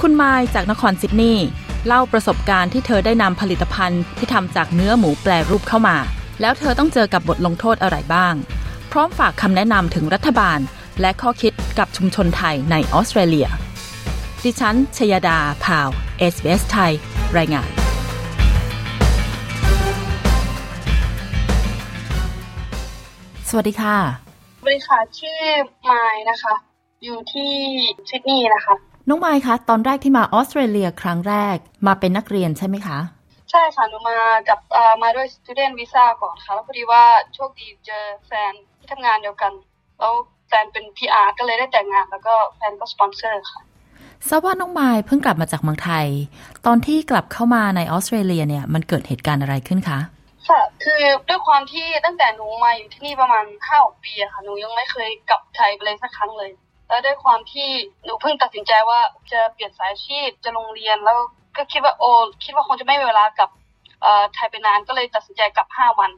[0.00, 1.46] คุณไมายจากนครซิดนีย์
[1.86, 5.96] เล่าประสบการณ์ที่เธอได้นำผลิตภัณฑ์ที่ทำจากเนื้อหมูแปรรูปเข้ามา
[6.40, 8.34] แล้วเธอต้องเจอกับบทลงโทษอะไรบ้าง
[8.92, 10.58] พร้อมฝากคำแนะนำถึงรัฐบาล
[11.00, 13.48] และข้อคิดกับชุมชนไทยในออสเตรเลีย
[14.42, 15.88] ดิฉัน ชยดา พาว
[16.32, 16.92] SBS ไทย
[17.38, 17.70] รายงาน
[23.48, 23.96] สวัสดีค่ะ
[24.60, 25.40] สวัสดีค่ะ ชื่อ
[25.84, 26.54] ไมายนะคะ
[27.04, 27.52] อยู่ที่
[28.08, 28.76] ซิดนีย์นะคะ
[29.08, 32.98] น้องไมค์คะตอนแรกที่มาออสเตรเลียครั้งแรกมาเป็นนักเรียนใช่ไหมคะ
[33.50, 34.60] ใช่ค่ะหนูมากับ
[35.02, 39.52] มาด้วย student visa ก่อนค่ะแล้วพอดีว่าโชคดีเจอแฟนที่ทำงานเดียวกัน
[39.98, 40.14] แล้ว
[40.48, 43.60] แฟนเป็น PR ก็เลยได้แต่งงานแล้วก็แฟนก็สปอนเซอร์ค่ะ
[44.28, 46.06] ทราบว่าน้องไมค์เพิ่งกลับมาจากเมืองไทย
[46.66, 49.98] ตอนที่กลับเข้ามาในออสเตรเลียเนี่ยมันเกิดเหตุการณ์อะไรขึ้นคะ
[50.48, 56.50] ค่ะคือด้วยความที่ตั้งแต่หนูมาอยู่ที่นี่ประมาณห้าปีอะค่ะหนูยังไม่เคยกลับไทยไปเลยสักครั้งเลย
[56.92, 57.68] แล้วด้วยความที่
[58.04, 59.00] หนูเพิ่งตัดสินใจว่า
[59.32, 61.18] จะเปลี่ยนสายอาชีพจะลงเรียนแล้ว
[61.56, 62.10] ก็คิดว่าโอ้
[62.44, 63.48] คิดว่าคงจะไม่มีเวลากับ
[64.02, 66.10] เอ่อไทยไปนานก็เลยตัดสินใจกลับห้าวัน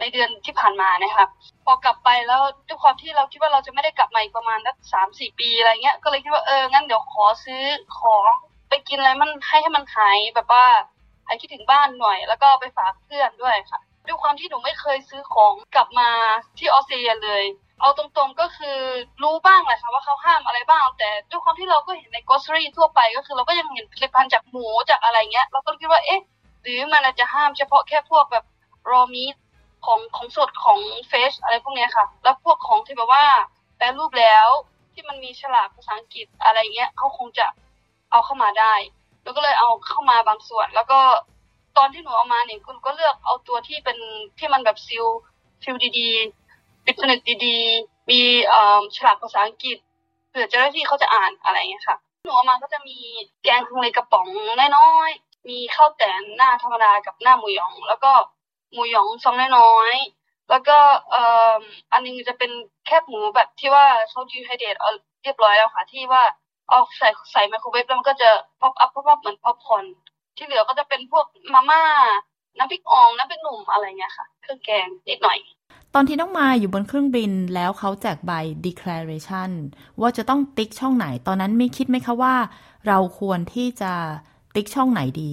[0.00, 1.26] ในเดือนที่ผ่านมานะคะ
[1.64, 7.62] พอกลับไปแล้วด้วยความที่เราคิดว่าเราจะไม่ได้กลับมาอีกประมาณสักสามสี่ปีอะไรเงี้ยก็เลยคิดว่าเอองั้นเดี๋ยวขอซื้อ
[7.98, 8.22] ของ
[8.68, 10.66] ไปกินอะไรมันให้ให้มันหายแบบว่า
[11.26, 16.10] หายคิดถึงบ้านหน่อย แล้วก็ไปฝากเพื่อนด้วยค่ะ ด้วยความที่หนูไม่เคยซื้อของกลับมา
[16.58, 17.42] ที่ออสเตรเลียเลย
[17.82, 18.78] เอาตรงๆก็คือ
[19.22, 26.20] รู้บ้างแหละค่ะว่าเขาห้ามอะไรบ้าง แต่ด้วยความที่เราก็เห็นในกอสรีทั่วไปก็คือเราก็ยังเห็นผลิตภัณฑ์จากหมูจากอะไรเงี้ย เราก็คิดว่าเอ๊ะ
[26.62, 28.44] หรือมันอาจจะห้ามเฉพาะแค่พวกแบบ
[28.90, 29.24] รอมี
[29.86, 33.24] ของของสดของเฟชอะไรพวกเนี้ยค่ะ แล้วพวกของที่แบบว่า
[33.76, 34.46] แปรรูปแล้ว
[34.92, 37.46] ที่มันมีฉลากภาษาอังกฤษอะไรเงี้ยเขาคงจะ
[38.10, 38.74] เอาเข้ามาได้
[39.22, 41.00] แล้วก็เลยเอาเข้ามาบางส่วน แล้วก็
[41.76, 43.98] ตอนที่หนูเอามาเนี่ยคุณก็เลือกเอาตัวที่เป็น
[44.38, 45.06] ที่มันแบบซิล
[45.62, 46.41] ซิลดีๆ
[46.84, 48.20] ปิดสนิทดีๆ มี
[48.96, 49.78] ฉลากภาษาอังกฤษ
[50.30, 52.96] เผื่อเจ้าหน้าที่เขาจะอ่านอะไรเงี้ยค่ะ หนูเอามาก็จะมี
[53.42, 54.26] แกงฮังเลกระป๋อง
[54.76, 58.12] น้อยๆ มีข้าวแตนหน้าธรรมดากับหน้าหมูหยอง แล้วก็
[58.72, 60.78] หมูหยองซองน้อยๆ แล้วก็
[61.10, 61.22] เอ่
[61.56, 61.58] อ
[61.92, 62.50] อันนึงจะเป็น
[62.86, 64.90] แคบหมูแบบที่ว่าเขาดีไฮเดรตเอา
[65.22, 66.22] เรียบร้อยแล้วค่ะ ที่ว่า
[66.68, 69.84] เอาใส่ใส่ไมโครเวฟแล้วมันก็จะ pop up pop up เหมือนป๊อปคอร์น
[70.36, 71.82] ที่เหลือก็จะเป็นพวกมาม่า
[72.58, 75.38] น้ำพริกอ่องน้ำพริกหนุ่มอะไรเงี้ยค่ะเครื่องแกงนิดหน่อย
[75.94, 78.32] ตอนที่น้องมาอยู่บนเครื่องบินแล้วเขาแจกใบ
[78.66, 79.50] declaration
[80.00, 82.34] ว่าจะต้องติ๊กช่องไหน ตอนนั้นมีคิดไหมคะว่า
[82.88, 83.92] เราควรที่จะ
[84.54, 85.32] ติ๊กช่องไหนดี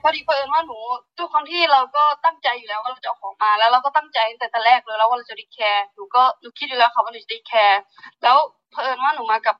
[0.00, 0.78] พอดีเผอิญว่าหนู
[1.16, 7.80] ด้วยความที่เราก็ตั้งใจอยู่แล้วว่าเราจะเอาของมาแล้วเราก็ตั้งใจตั้งแต่แต่แรกเลยแล้วว่าเราจะ declare หนูก็หนูคิดอยู่แล้วค่ะว่าหนูจะ declare
[8.22, 8.36] แล้ว
[8.70, 9.56] เผอิญว่าหนูมากับ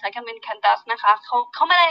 [0.00, 1.90] สายการบินแคนตัสนะคะเขาเขาไม่ได้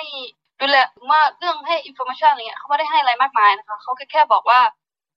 [0.59, 0.77] ดูแล
[1.11, 4.59] ว่าเรื่องให้ information อะไรเงี้ยเขาไม่ได้ให้อะไรมากมายนะคะเขาแค่แค่บอกว่า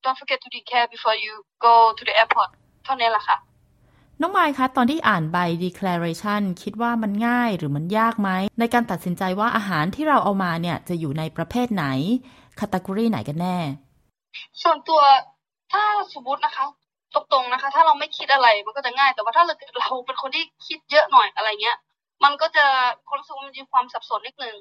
[0.04, 1.34] don't forget to declare before you
[1.66, 2.50] go to the airport
[2.84, 3.36] เท่านี้แหละค่ะ
[4.20, 11.86] น้องไมค์คะ ตอนที่อ่านใบ declaration คิดว่ามันง่ายหรือมันยากไหม ในการตัดสินใจว่าอาหารที่เราเอามาเนี่ย จะอยู่ในประเภทไหน
[12.58, 13.56] คัต e กรีไหนกันแน่
[14.62, 15.00] ส่วนตัว
[15.72, 16.64] ถ้าสมมตินะคะ
[17.14, 21.78] ตรงๆนะคะ ถ้าเราไม่คิดอะไรมันก็จะง่าย แต่ว่าถ้าเราเราเป็นคนที่คิดเยอะหน่อยอะไรเงี้ย
[22.24, 22.66] มันก็จะ
[23.08, 24.56] ความรู้สึกมันมีความสับสนนิดนึง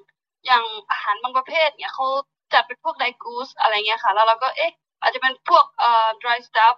[0.48, 2.06] อย่างอาหารบางประเภทเนี่ยเขา
[2.54, 6.76] จัดเป็นพวกไดกูสอะไรเงี้ยค่ะ แล้วเราก็เอ๊ะ อาจจะเป็นพวกเอ่อ dry stuff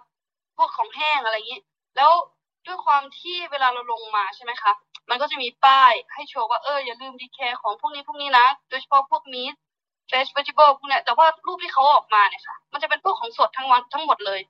[0.56, 1.62] พวกของแห้งอะไรเงี้ย
[1.96, 2.12] แล้ว
[2.66, 4.72] ด้วยความที่เวลาเราลงมาใช่ไหมคะ
[5.10, 9.54] มันก็จะมีป้ายให้โชว์ว่าเอออย่าลืมดีแคร์ของพวกนี้พวกนี้นะ โดยเฉพาะพวกมีท
[10.08, 14.40] fresh vegetable พวกเนี้ยแต่ว่ารูปที่เขาออกมาเนี่ยค่ะ มันจะเป็นพวกของสดทั้งวันทั้งหมดเลย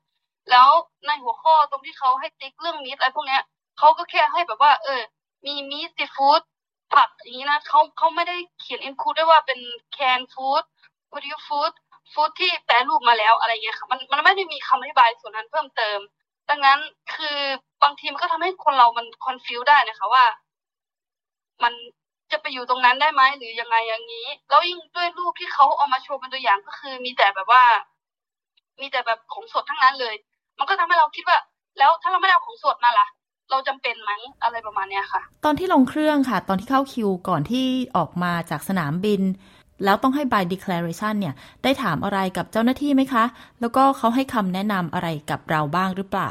[0.50, 0.68] แล้ว
[1.06, 3.42] ในหัวข้อตรงที่เขาให้ติ๊กเรื่อง meat อะไรพวกเนี้ย
[3.78, 5.00] เขาก็แค่ให้แบบว่า เออ
[5.44, 6.40] มี meat seafood
[6.94, 9.60] ผักอย่างนี้นะเขาเขาไม่ได้เขียน include ด้วยว่าเป็น
[9.92, 10.62] canned food
[11.10, 11.72] พอดี food
[12.12, 15.98] food ที่แปรรูปมาแล้วอะไรเงี้ยค่ะมันมันไม่ได้มีคำอธิบายส่วนนั้นเพิ่มเติม
[16.50, 16.78] ดังนั้น
[17.14, 17.38] คือ
[17.82, 20.24] บางทีมันก็ทำให้คนเรามัน confuse ได้นะคะว่า
[21.62, 21.72] มัน
[22.32, 27.62] จะไปอยู่ตรงนั้นได้ไหมหรือยังไงอย่างนี้ แล้วยิ่งด้วยรูปที่เขาเอามาโชว์เป็นตัวอย่างก็คือ มีแต่แบบว่า
[28.80, 30.14] มีแต่แบบของสดทั้งนั้นเลย
[30.58, 31.38] มันก็ทำให้เราคิดว่า
[31.78, 33.06] แล้วถ้าเราไม่เอาของสดมาล่ะ
[33.50, 34.10] เราจำเป็นไหม
[34.42, 39.22] อะไรประมาณเนี้ยค่ะ ตอนที่ลงเครื่องค่ะ ตอนที่เข้าคิวก่อนที่ออกมาจากสนามบิน
[39.84, 43.24] แล้วต้องให้ by declaration เนี่ย ได้ถามอะไรกับเจ้าหน้าที่ไหมคะ
[43.60, 46.30] แล้วก็เขาให้คำแนะนำอะไรกับเราบ้างหรือเปล่า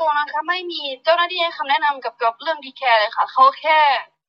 [0.00, 3.78] ตัวนะคะไม่มีเจ้าหน้าที่ให้คำแนะนำกับกับเรื่อง declare เลยค่ะเขาแค่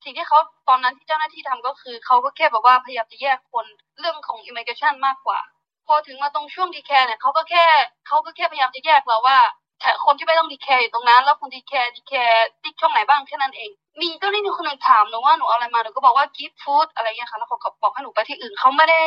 [0.04, 0.40] สิ่งที่เขา
[0.70, 3.66] ตอนนั้นที่เจ้าหน้าที่ทำก็คือเขาก็แค่แบบว่าพยายามจะแยกคน
[4.00, 5.40] เรื่องของ immigration มากกว่า
[5.84, 7.66] พอถึงมาตรงช่วง declare เนี่ยเขาก็แค่
[8.08, 9.38] เขาก็แค่พยายามจะแยกเราว่า
[9.71, 9.71] แต่
[10.06, 13.70] คนที่ไม่ต้อง declare อยู่ตรงนั้น แล้วคน declare declare ติ๊กช่องไหนบ้างแค่นั้นเอง
[14.02, 19.02] มีเจ้าหน้าที่คนหนึ่งถามหนูว่าหนูเอาอะไรมาหนูก็บอกว่า gift food อะไรเงี้ยค่ะแล้วเขาก็บอกให้หนูไปที่อื่นเขาไม่ได้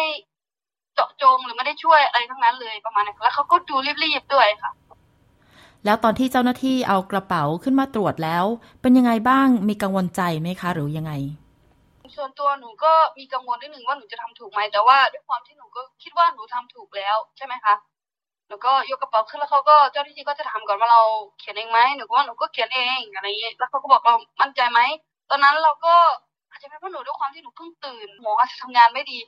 [0.94, 4.72] เจาะจงหรือไม่ได้ช่วยอะไรทั้งนั้นเลยประมาณนั้นแล้วเขาก็ดูรีบๆด้วยค่ะ
[5.84, 8.44] แล้วตอนที่เจ้าหน้าที่เอากระเป๋าขึ้นมาตรวจแล้ว
[8.80, 11.12] เป็นยังไงบ้างมีกังวลใจไหมคะ หรือยังไง
[12.16, 17.93] ส่วนตัวหนูก็มีกังวลนิดนึงว่าหนูจะทำถูกไหมแต่ว่าด้วยความที่หนูก็คิดว่าหนูทำถูกแล้วใช่ไหมคะห
[18.54, 21.02] นูก็ยกกระเป๋าขึ้นแล้วเขาก็เจ้าหน้าที่ก็จะถามก่อนว่าเรา
[21.38, 24.80] เขียนเองไหมหนูก็ว่าหนูก็เขียนเองอะไรอย่างเงี้ยแล้วเขาก็บอกเรามั่นใจไหม
[25.30, 25.94] ตอนนั้นเราก็
[26.50, 29.18] อาจจะเป็นเพราะหนูด้วยความที่หนูเพิ่งตื่นหมออาจจะทำงานไม่ดี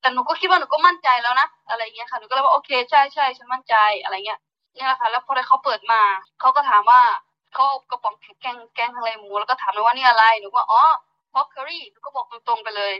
[0.00, 4.40] แต่หนูก็คิดว่าหนูก็มั่นใจแล้วนะอะไรเงี้ยค่ะหนูก็เลยว่าโอเคใช่ใช่ฉันมั่นใจอะไรเงี้ย
[4.74, 6.00] นี่แหละค่ะแล้วพอได้เขาเปิดมา
[6.40, 7.00] เขาก็ถามว่า
[7.54, 10.82] เขากระป๋องแกงแกงทะเลหมูแล้วก็ถามเลยว่านี่อะไรหนูก็อ๋อ
[11.32, 12.94] พอกเคอรี่หนูก็บอกตรงๆไปเลย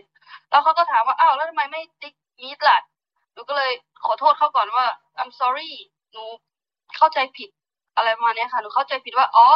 [0.50, 2.78] แล้วเขาก็ถามว่าอ้าวแล้วทำไมไม่ติ๊กมีดล่ะ
[3.34, 3.72] หนูก็เลย
[4.04, 4.86] ขอโทษเขาก่อนว่า
[5.20, 5.70] I'm sorry
[6.12, 6.24] หนู
[6.96, 7.48] เข้าใจผิด
[7.96, 9.46] อะไรมาณนี้ค่ะหนูเข้าใจผิดว่าอ๋อ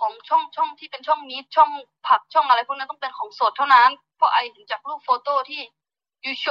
[0.00, 1.70] ของช่องช่องที่เป็นช่องมีดช่อง
[2.06, 5.60] ผักช่องอะไรพวกนั้นต้องเป็นของสดเท่านั้น เพราะไอเห็นจากรูปโฟโต้ที่
[6.24, 6.46] ยูโช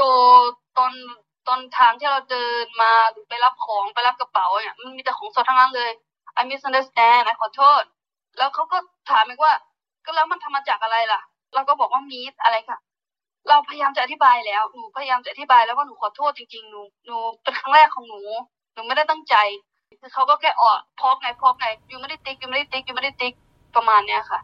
[0.78, 0.94] ตอน
[1.48, 5.92] ตอนทางที่เราเดินมาหรือไปรับของไปรับกระเป๋าเนี่ยมันมีแต่ของสดทั้งนั้นเลย
[6.40, 7.84] I misunderstand ไอขอโทษ
[8.38, 8.78] แล้วเขาก็
[9.10, 9.54] ถามอีกว่า
[10.06, 11.22] ก็แล้วมันทำมาจากอะไรล่ะ
[11.54, 12.78] เราก็บอกว่ามีดอะไรค่ะ
[13.50, 18.22] เราพยายามจะอธิบายแล้วหนูพยายามจะอธิบายแล้วว่าหนูขอโทษจริงๆหนูหนูเป็นครั้งแรกของหนู
[18.74, 19.36] หนูไม่ได้ตั้งใจ
[20.02, 23.34] คือเขาก็แค่ออพอกไงพอกไงยูไม่ได้ติ๊กยูไม่ได้ติ๊กยูไม่ได้ติ๊ก
[23.76, 24.40] ประมาณเนี้ยค่ะ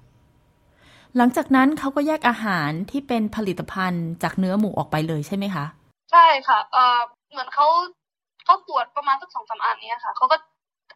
[1.18, 5.66] หลังจากนั้นเขาก็แยกอาหารที่เป็นผลิตภัณฑ์จากเนื้อหมูออกไปเลยใช่ไหมคะ
[6.12, 7.00] ใช่ค่ะเอ่อ
[7.32, 7.68] เหมือนเขา
[8.46, 10.38] เขาตรวจประมาณสักสองสามอันเนี้ยค่ะเขาก็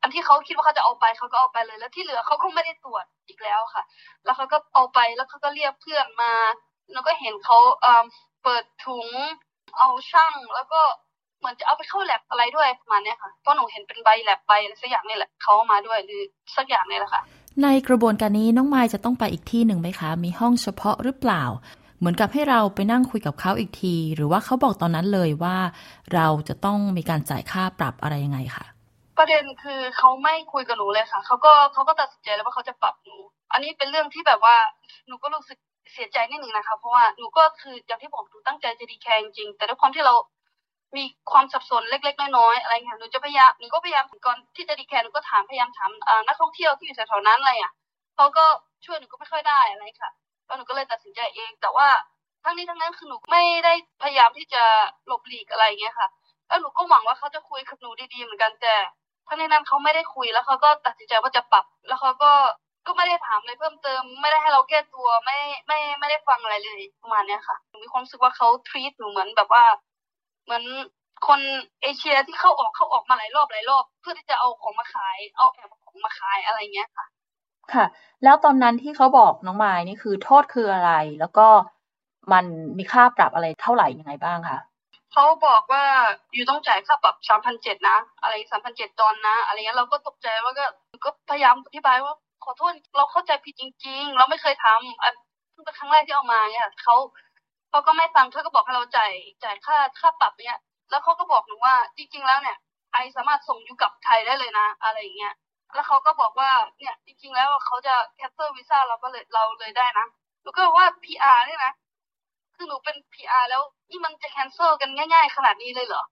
[0.02, 3.84] อันที่เขาคิดว่าเขาจะเอาไปเขาก็เอาไปเลย แล้วที่เหลือเขาก็ไม่ได้ตรวจอีกแล้วค่ะ
[4.24, 6.34] แล้วเขาก็เอาไปแล้วเขาก็เรียกเพื่อนมา
[6.94, 8.06] แล้วก็เห็นเขาเอ่อ
[8.44, 9.08] เปิดถุง
[9.80, 10.82] เอาช่างแล้วก็
[11.40, 16.22] เหมือนจะเอาไปเข้าแลบอะไรด้วยประมาณนี้ค่ะเพราะหนูเห็นเป็นใบแลบใบอะไรสักอย่างนี่แหละเขาเอามาด้วยหรือ
[16.58, 17.22] สักอย่างนี่แหละค่ะ
[17.64, 21.44] ในกระบวนการนี้น้องไมายจะต้องไปอีกที่หนึ่งไหมคะ มีห้องเฉพาะหรือเปล่า
[22.00, 25.58] เหมือนกับให้เราไปนั่งคุยกับเขาอีกที หรือว่าเขาบอกตอนนั้นเลยว่า
[26.14, 28.66] เราจะต้องมีการจ่ายค่าปรับอะไรยังไงคะ
[29.18, 33.16] ประเด็นคือเขาไม่คุยกับหนูเลยค่ะเขาก็เขาก็ตัดสินใจแล้วว่าเขาจะปรับหนู
[33.52, 34.56] อันนี้เป็นเรื่องที่แบบว่า
[35.08, 35.58] หนูก็รู้สึก
[35.94, 40.16] เสียใจนิดนึงนะคะ เพราะว่าหนูก็คืออย่างที่บอกหนูตั้งใจจะดีแคร์จริง แต่ด้วยความที่เรา
[40.98, 45.92] มีความสับสนเล็ก ๆ น้อยๆอะไรเงี้ยหนูจะพยายามหนูก็พยายามก่อนที่จะดีแคร์หนูก็ถามพยายามถาม
[46.28, 47.72] นักท่องเที่ยวที่อยู่แถวๆนั้นอะไรอะ
[48.16, 48.46] เขาก็
[48.86, 50.10] ช่วยหนูก็ไม่ค่อยได้อะไรค่ะ
[50.46, 51.88] แล้วหนูก็เลยตัดสินใจเอง แต่ว่า
[52.44, 53.74] ทั้งนี้ทั้งนั้นคือหนูไม่ได้
[54.04, 54.64] พยายามที่จะ
[55.08, 56.08] หลบหลีกอะไรเงี้ยค่ะ
[56.48, 58.76] แล้วหนูก็หวังว่าเขาจะคุยกับหนูดีๆเหมือนกันแต่
[59.28, 62.32] ทั้งนี้นั้นเขาไม่ได้คุยแล้วเขาก็ตัดสินใจว่าจะปรับ แล้วเขาก็
[62.86, 69.63] ก็ไม่ได้ถามอะไรเพิ่มเติม ไม่ได้ให้เราแก้ตัวไม่ไม่ไม่ได้ฟังอะไรเลยประมาณเนี้ยค่ะหนูมีความรู้สึกว่าเขาทรีตหนูเหมือนแบบว่า
[70.46, 70.63] เหมือน
[71.28, 71.39] คน
[71.82, 77.06] เอเชียที่เข้าออกเข้าออกมาหลายรอบหลายรอบ เพื่อที่จะเอาของมาขาย เอาแอบของมาขายอะไรเงี้ยค่ะ
[77.74, 77.86] ค่ะ
[78.24, 81.48] แล้วตอนนั้นที่เขาบอกน้องมายนี่คือโทษคืออะไร แล้วก็
[82.34, 82.46] มัน
[82.78, 84.60] มีค่าปรับอะไรเท่าไหร่ยังไงบ้างคะ
[85.13, 85.84] เขาบอกว่า
[86.34, 90.65] อยู่ต้องจ่ายค่าปรับสามพันเจ็ดนะ อะไรสามพันเจ็ดดอลนะ อะไรเงี้ยเราก็ตกใจว่าก็
[91.04, 92.13] ก็พยายามอธิบายว่า
[92.44, 96.96] ขอโทษเราเข้าใจผิดจริง ๆ เราไม่เคยทำเพิ่งเป็นครั้งแรกที่เอามาเนี่ยเขา
[97.70, 99.12] เขาก็ไม่ฟังเขาก็บอกให้เราจ่าย
[99.44, 102.58] จ่ายค่าค่าปรับเนี่ยแล้วเขาก็บอกหนูว่าจริง ๆ แล้วเนี่ย
[102.94, 105.34] I สามารถส่ง you กลับไทยได้เลยนะ อะไรอย่างเงี้ย
[105.74, 110.06] แล้วเขาก็บอกว่าเนี่ยจริง ๆ แล้วเขาจะ cancel วีซ่าเราก็เลยเราเลยได้นะ
[110.42, 111.74] หนูก็ว่า PR เนี่ยนะ
[112.56, 116.04] คือหนูเป็น PR แล้วนี่มันจะ cancel กันง่าย ๆ ขนาดนี้เลยเหรอ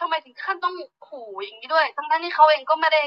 [0.00, 0.74] ทำไมถึงขั้นต้อง
[1.08, 3.02] ขู่อย่างนี้ด้วย ทั้งๆที่เขาเองก็ไม่ได้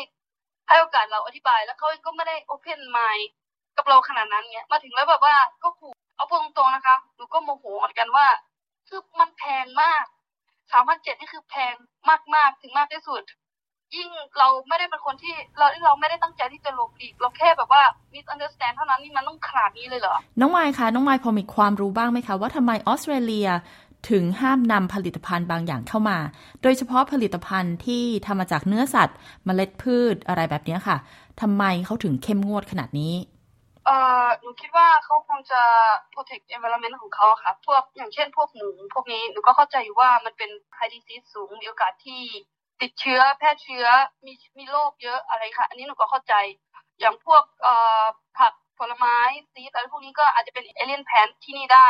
[0.68, 3.30] ให้โอกาสเราอธิบายแล้วเขาเองก็ไม่ได้ open mind
[3.78, 8.28] กับเราขนาดนั้นเนี้ยมาถึงแล้วแบบว่าก็ขู่เอาพูดตรงๆนะคะหนูก็โมโหเหมือนกันว่า
[8.88, 10.04] คือมันแพงมาก
[10.72, 11.74] สามพันเจ็ดนี่คือแพง
[12.36, 13.24] มากๆถึงมากที่สุด
[13.96, 17.82] ยิ่งเราไม่ได้เป็นคนที่เราเราไม่ได้ตั้งใจที่จะหลบหลีกเราแค่แบบว่า
[18.14, 23.50] misunderstand เท่านั้นนี่มันต้องขนาดนี้เลยเหรอ น้องไมค์คะน้องไมค์พอมีความรู้บ้างไหมคะว่าทำไมออสเตรเลีย
[24.10, 26.18] ถึงห้ามนำผลิตภัณฑ์บางอย่างเข้ามา
[26.62, 30.98] โดยเฉพาะผลิตภัณฑ์ที่ทำมาจากเนื้อสัตว์เมล็ดพืชอะไรแบบนี้ค่ะ
[31.42, 33.14] ทำไมเขาถึงเข้มงวดขนาดนี้
[33.86, 35.62] เอ่อหนูคิดว่าเขาคงจะ
[36.14, 42.22] protect environment ของเขาค่ะ พวกอย่างเช่นพวกหมูพวกนี้หนูก็เข้าใจอยู่ว่ามันเป็น high disease สูงมีโอกาสที่
[42.82, 43.86] ติดเชื้อแพร่เชื้อ
[44.26, 46.34] มีมีโรคเยอะอะไรค่ะ อันนี้หนูก็เข้าใจ
[47.00, 48.04] อย่างพวกเอ่อ
[48.38, 49.18] ผักผลไม้
[49.54, 51.90] ซีดอะไรพวกนี้ก็อาจจะเป็นเอเลียนแพนที่นี่ได้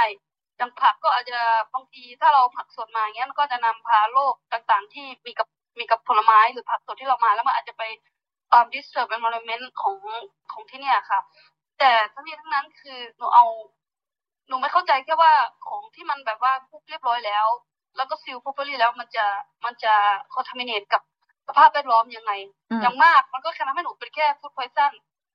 [0.61, 1.39] อย่างผักก็อาจจะ
[1.73, 5.47] บางทีถ้าเราผักสดมาเงี้ยมันก็จะนำพาโรคต่างๆ ที่มีกับ
[5.79, 7.83] มีกับผลไม้หรือผักสดที่เรามาแล้วมันอาจจะไป
[8.51, 9.97] อ่า disturb environment ของ
[10.51, 11.19] ของที่เนี่ยค่ะ
[11.79, 13.45] แต่ทั้งนี้ทั้งนั้นคือหนูเอา
[14.47, 15.33] หนูไม่เข้าใจแค่ว่า
[15.67, 17.47] ของที่มันแบบว่าคุกเรียบร้อยแล้ว
[17.97, 19.25] แล้วก็ซิล properly แล้วมันจะ
[19.65, 19.93] มันจะ
[20.35, 21.01] contaminate กับ
[21.47, 22.31] สภาพแวดล้อมยังไง
[22.81, 24.91] อย่างมากมันก็แค่ทำให้หนูเป็นแค่ food poison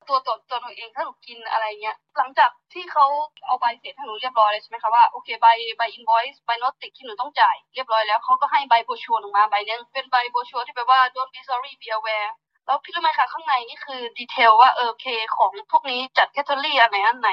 [0.08, 3.06] ตัวตัวตัวหนูเองถ้าหนูกินอะไรเงี้ยหลังจากที่เขา
[3.46, 5.46] เอาใบเสร็จให้หนูเรียบร้อยเลยใช่ไหมคะว่าโอเคใบ
[5.78, 12.30] ใบ invoice ใบ n o t ติกที่หนูต้องจ่ายเรียบร้อยแล้วเขาก็ให้ใบโบรชัวร์ออกมาใบนึงเป็นใบโบรชัวร์ที่แปลว่า don't be sorry declare
[12.66, 17.30] แล้วพี่รู้ไหมคะข้างในนี่คือ detail ว่าโอเคของพวกนี้จัด category อันไหนอันไหน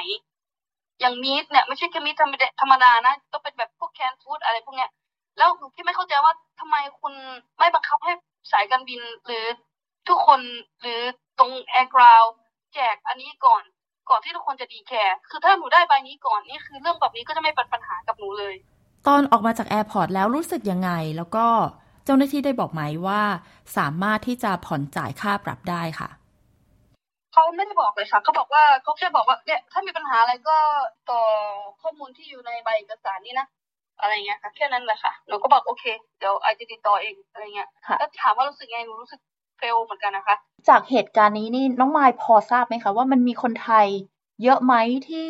[1.00, 2.16] อย่าง meat เนี่ยไม่ใช่แค่ meat
[2.62, 4.90] ธรรมดานะต้องเป็นแบบพวก canned food อะไรพวกเนี้ย
[5.38, 7.14] แล้วพี่ไม่เข้าใจว่าทำไมคุณ
[7.60, 8.14] ไม่บังคับให้
[8.52, 9.46] สายการบินหรือ
[10.08, 10.42] ทุกคน
[10.82, 11.00] หรือ
[11.40, 12.24] ตรง air ground
[12.74, 13.64] แจกอันนี้ก่อน
[14.10, 18.56] ก่อนที่ทุกคนจะ declare คือถ้าหนูได้ใบนี้ก่อนนี่คือเรื่องแบบนี้ก็จะไม่เป็นปัญหากับหนูเลย
[19.08, 21.46] ตอนออกมาจาก airport แล้วรู้สึกยังไงแล้วก็
[22.06, 23.22] เจ้าหน้าที่ได้บอกไหมว่า
[23.78, 26.10] สามารถที่จะผ่อนจ่ายค่าปรับได้ค่ะ
[27.34, 30.58] เขาไม่ได้บอกเลยค่ะเขาบอกว่าเขาแค่บอกว่าเนี่ยถ้ามีปัญหาอะไรก็
[31.12, 31.22] ต่อ
[31.82, 33.48] ข้อมูลที่อยู่ในใบเอกสารนี่นะ
[34.00, 35.84] อะไรเงี้ยค่ะแค่นั้นแหละค่ะหนูก็บอกโอเค
[36.20, 37.70] เดี๋ยว I จะติดต่อเองอะไรเงี้ย
[38.00, 39.20] แล้วถามว่ารู้สึกไงหนูรู้สึก
[39.64, 40.36] เฟลเหมือนกันนะคะ
[40.70, 43.88] จากเหตุการณ์นี้นี่น้องไมล์พอทราบไหมคะว่ามันมีคนไทย
[44.44, 44.74] เยอะไหม
[45.10, 45.28] ที่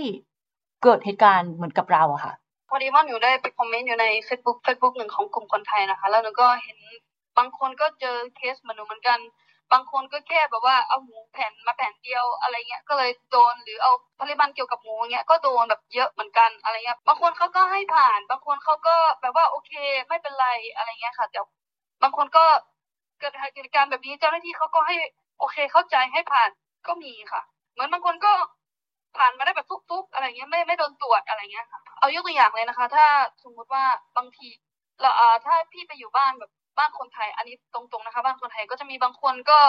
[0.84, 2.34] เกิดเหตุการณ์เหมือนกับเราอะค่ะ
[2.69, 6.77] พอดีว่าหนูได้ไปคอมเมนต์อยู่ใน Facebook Facebook หนึ่งของกลุ่มคนไทยนะคะ แล้วหนูก็เห็น
[7.38, 9.19] บางคนก็เจอเคสเหมือนหนูเหมือนกัน
[9.73, 19.71] บางคนก็แค่แบบว่าเอาหมูแผ่นมาแผ่นเดียวอะไรเงี้ยก็เลยโดนหรือเอาผลิตภัณฑ์เกี่ยวกับหมูเงี้ยก็โดนแบบเยอะเหมือนกันอะไรเงี้ยบางคนเขาก็ให้ผ่าน บางคนเขาก็แบบว่าโอเค
[20.07, 21.39] ไม่เป็นไรอะไรเงี้ยค่ะแต่
[22.03, 24.95] บางคนก็เกิดเหตุการณ์แบบนี้เจ้าหน้าที่เขาก็ให้
[25.39, 26.49] โอเคเข้าใจให้ผ่าน
[26.88, 27.41] ก็มีค่ะ
[27.74, 28.32] เหมือนบางคนก็
[29.17, 33.05] ผ่านมาได้แบบทุกๆ อะไรเงี้ยไม่ไม่โดนตรวจอะไรเงี้ยค่ะเอายกตัวอย่างเลยนะคะ ถ้า
[33.43, 33.84] สมมุติว่า
[34.17, 34.49] บางที
[35.01, 39.59] เราอ่าถ้าพี่ไปอยู่บ้านแบบบ้านคนไทย อันนี้ตรงๆนะคะ บ้านคนไทยก็จะมีบางคนก็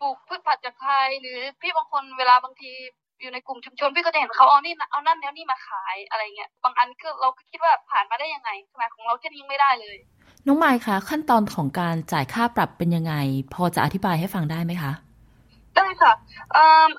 [0.00, 2.72] ปลูกพืชผักจากไทย หรือพี่บางคนเวลาบางที
[3.20, 9.96] อยู่ในกลุ่มชุมชนพี่ก็จะเห็นเขาเอานี่เอานั่นแล้วนี่มาขายอะไรเงี้ยบางอันก็เราก็คิดว่าผ่านมาได้ยังไงทำไมของเราแค่นี้ไม่ได้เลย
[10.46, 13.14] น้องไมค์คะขั้นตอนของการจ่ายค่าปรับเป็นยังไง
[13.54, 14.92] พอจะอธิบายให้ฟังได้ไหมคะ
[15.76, 16.12] ได้ค่ะ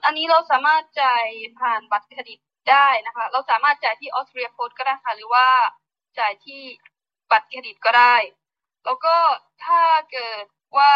[0.05, 1.25] อันนี้เราสามารถจ่าย
[1.59, 2.39] ผ่านบัตรเครดิต
[2.71, 5.47] ได้นะคะ เราสามารถจ่ายที่ออสเตรียโพสก็ได้ค่ะ หรือว่า
[6.19, 6.61] จ่ายที่
[7.31, 8.15] บัตรเครดิตก็ได้
[8.85, 9.15] แล้วก็
[9.65, 9.81] ถ้า
[10.11, 10.43] เกิด
[10.77, 10.93] ว่า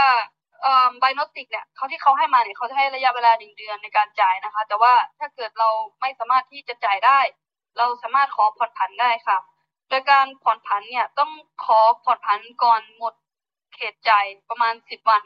[1.00, 5.70] ไบโนติกเนี่ยเขาที่เขาให้มาเนี่ยเขาจะให้ระยะเวลาหนึ่งเดือนในการจ่ายนะคะ แต่ว่าถ้าเกิดเรา
[6.02, 7.20] ไม่สามารถที่จะจ่ายได้
[7.78, 9.38] เราสามารถขอผ่อนผันได้ค่ะ
[9.90, 11.32] โดยการผ่อนผันเนี่ยต้อง
[11.64, 13.14] ขอผ่อนผันก่อนหมด
[13.76, 15.22] เขตจ่ายประมาณสิบวัน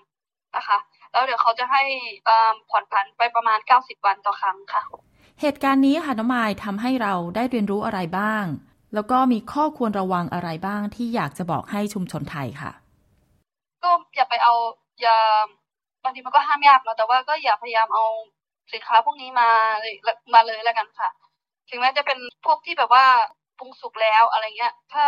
[0.56, 0.78] นะคะ
[1.12, 1.84] แล้วเดี๋ยวเขาจะให้
[2.70, 4.84] ผ่อนผันไปประมาณ 90 วันต่อครั้งค่ะ
[5.42, 8.46] เหตุการณ์นี้ค่ะน้องมายทำให้เราได้เรียนรู้อะไรบ้าง
[8.94, 12.72] แล้วก็มีข้อควรระวังอะไรบ้างที่อยากจะบอกให้ชุมชนไทยค่ะ
[13.84, 14.54] ก็อย่าไปเอา
[15.02, 15.18] อย่า
[16.04, 18.06] บางทีมันก็ห้ามยากเนาะแต่ว่าก็อย่าพยายามเอา
[18.74, 19.50] สินค้าพวกนี้มา
[19.80, 19.94] เลย
[20.34, 21.10] มาเลยแล้วกันค่ะ
[21.70, 23.06] ถึงแม้จะเป็นพวกที่แบบว่า
[23.60, 25.06] ปรุงสุกแล้วอะไรเงี้ย ถ้า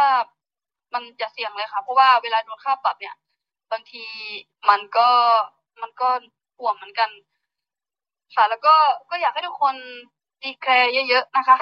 [0.93, 3.16] มันจะเสี่ยงเลยค่ะ เพราะว่าเวลาโดนค่าปรับเนี่ย
[3.72, 4.06] บางที
[4.70, 5.10] มันก็
[5.82, 6.10] มันก็
[6.60, 7.10] ห่วงเหมือนกัน
[8.36, 8.76] ค่ะ แล้วก็
[9.10, 9.76] ก็อยากให้ทุกคน
[10.43, 11.58] declare เยอะๆนะคะ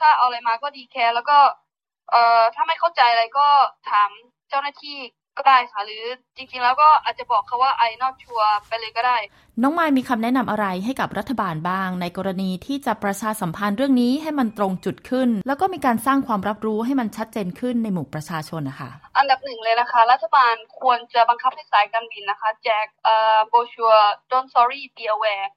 [0.00, 1.38] ถ้าเอาอะไรมาก็ declare แล้วก็
[2.10, 3.46] เอ่อถ้าไม่เข้าใจอะไรก็
[3.90, 4.10] ถาม
[4.48, 4.98] เจ้าหน้าที่
[5.38, 6.04] ก็ได้ค่ะ หรือ
[6.36, 9.16] จริงๆแล้วก็อาจจะบอกเขาว่า I not sureไปเลยก็ได้
[9.62, 23.92] น้องไมายมีคำแนะนำอะไรให้กับรัฐบาลบ้าง ในกรณีที่จะประชาสัมพันธ์เรื่องนี้ให้มันตรงจุดขึ้น แล้วก็มีการสร้างความรับรู้ให้มันชัดเจนขึ้นในหมู่ประชาชนนะคะ อันดับหนึ่งเลยนะคะ รัฐบาลควรจะบังคับให้สายการบินนะคะ แจกเอ่อโบชัว
[24.30, 25.48] don't sorry be aware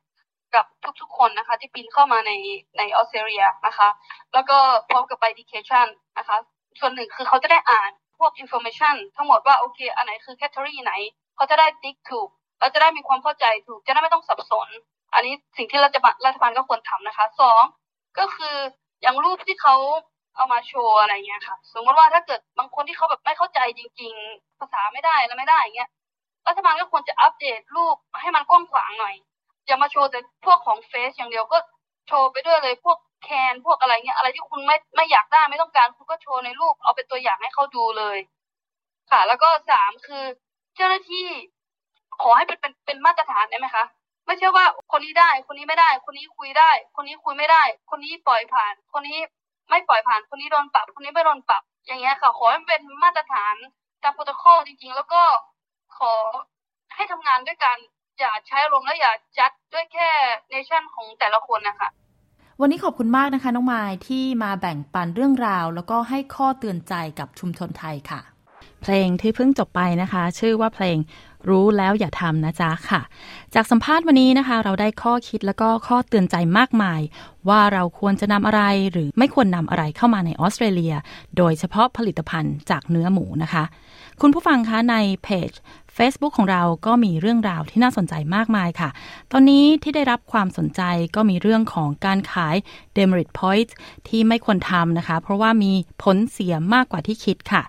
[0.55, 0.65] กับ
[1.01, 2.31] ทุกๆคนนะคะ ที่บินเข้ามาใน
[2.77, 3.89] ในออสเตรเลียนะคะ
[4.33, 4.57] แล้วก็
[4.89, 6.37] พร้อมกับ education นะคะ
[6.79, 10.93] ส่วนหนึ่งคือเขาจะได้อ่านพ วก information ทั้งหมดว่าโอเค อันไหนคือ category ไหน
[11.35, 14.67] เขาจะได้ติ๊กถูกเราจะได้มีความเข้าใจถูกจะได้ไม่ต้องสับสน
[15.13, 17.63] อันนี้สิ่งที่รัฐบาลรัฐบาลก็ควรทำนะคะสอง
[18.19, 18.55] ก็คือ
[19.01, 19.75] อย่างรูปที่เขา
[20.35, 25.89] เอามาโชว์อะไรเงี้ยค่ะ สมมติว่าถ้าเกิดบางคนที่เขาแบบไม่เข้าใจจริง ๆ ภาษาไม่ได้แล้วไม่ได้เงี้ย
[26.47, 29.15] รัฐบาลก็ควรจะอัปเดตรูปให้มันกว้างขวางหน่อย
[29.67, 31.57] อย่ามาโชว์แต่พวกของเฟซอย่างเดียวก็
[32.07, 38.17] โชว์ไปด้วยเลยพวก แคนพวกอะไรเงี้ยอะไรที่คุณไม่ไม่อยากได้ไม่ต้องการคุณก็โชว์ในรูปเอาเป็นตัวอย่างให้เขาดูเลย
[39.11, 40.23] ค่ะ แล้วก็สามคือ
[40.75, 41.27] เจ้าหน้าที่
[42.21, 43.85] ขอให้เป็นเป็นเป็นมาตรฐานได้ไหมคะ
[44.25, 49.19] ไม่ใช่ว่าคนนี้ได้ คนนี้ไม่ได้ คนนี้คุยได้ คนนี้คุยไม่ได้ คนนี้ปล่อยผ่าน คนนี้
[49.69, 53.55] ไม่ปล่อยผ่าน คนนี้โดนปรับ คนนี้ไม่โดนปรับ อย่างเงี้ยค่ะ ขอให้เป็นมาตรฐาน
[54.03, 55.21] ตามโปรโตคอลจริงๆ แล้วก็
[55.97, 56.13] ขอ
[56.95, 57.77] ให้ทำงานด้วยกัน
[58.19, 60.09] อย่าใช้ลมและอย่าจัดด้วยแค่
[60.49, 61.89] เนชั่นของแต่ละคนนะคะ
[62.65, 68.21] วันนี้ขอบคุณมากนะคะ น้องมายที่มาแบ่งปันเรื่องราว แล้วก็ให้ข้อเตือนใจกับชุมชนไทยค่ะ
[68.81, 70.97] เพลงที่เพิ่งจบไปนะคะ ชื่อว่าเพลง
[71.49, 73.01] รู้แล้วอย่าทำนะจ๊ะค่ะ
[73.55, 77.01] จากสัมภาษณ์วันนี้นะคะ เราได้ข้อคิดแล้วก็ข้อเตือนใจมากมาย
[77.49, 78.61] ว่าเราควรจะนำอะไร
[78.91, 80.93] หรือไม่ควรนำอะไรเข้ามาในออสเตรเลีย
[81.37, 83.63] โดยเฉพาะผลิตภัณฑ์จากเนื้อหมูนะคะ
[84.21, 85.51] คุณผู้ฟังคะในเพจ
[85.97, 88.89] Facebook ของเราก็มีเรื่องราวที่น่าสนใจมากมายค่ะ
[89.31, 90.81] ตอนนี้ที่ได้รับความสนใจ
[91.15, 92.55] ก็มีเรื่องของการขาย
[92.95, 93.73] Demerit Points
[94.07, 95.71] ที่ไม่ควรทำนะคะ เพราะว่ามี
[96.03, 97.63] ผลเสียมากกว่าที่คิดค่ะ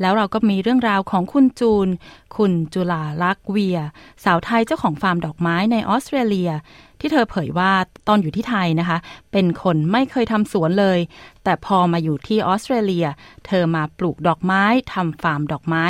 [0.00, 1.88] แล้วเราก็มีเรื่องราวของคุณจูน
[2.36, 3.78] คุณจุลาลักษ์เวีย
[4.24, 6.50] สาวไทยเจ้าของฟาร์มดอกไม้ในออสเตรเลีย
[7.00, 7.72] ที่เธอเผยว่า
[8.08, 8.98] ตอนอยู่ที่ไทยนะคะ
[9.32, 10.98] เป็นคนไม่เคยทำสวนเลย
[11.44, 13.06] แต่พอมาอยู่ที่ออสเตรเลีย
[13.46, 14.62] เธอมาปลูกดอกไม้
[14.92, 15.84] ทำฟาร์มดอกไม้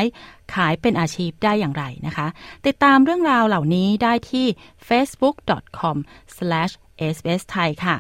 [0.55, 2.27] ขายเป็นอาชีพได้อย่างไรนะคะ
[2.67, 4.47] ติดตามเรื่องราวเหล่านี้ได้ที่
[4.89, 7.99] facebook.com/sbs thai ค่ะ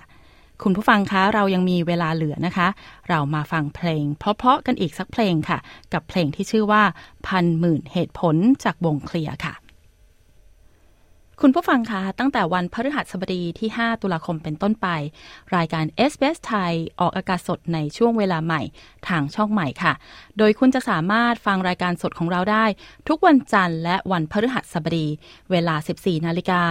[0.62, 2.68] คุณผู้ฟังคะเรายังมีเวลาเหลือนะคะ
[3.08, 5.58] เรามาฟังเพลง เพราะๆกันอีกสักเพลงค่ะ
[5.92, 6.82] กับเพลงที่ชื่อว่า
[7.26, 9.54] พันหมื่นเหตุผลจากวงเคลียร์ค่ะ
[11.44, 14.88] คุณผู้ฟังคะตั้งแต่วันพฤหัสบดีที่ 5 ตุลาคมเป็นต้นไป
[15.56, 18.62] รายการ s อ s ไทยออกอากาศสดในช่วงเวลาใหม่
[19.08, 19.92] ทางช่องใหม่ค่ะ
[20.42, 22.64] โดยคุณจะสามารถฟังรายการสดของเราได้
[23.08, 25.06] ทุกวันจันทร์และวันพฤหัสบดี
[25.50, 26.62] เวลา 14 นาฬิกา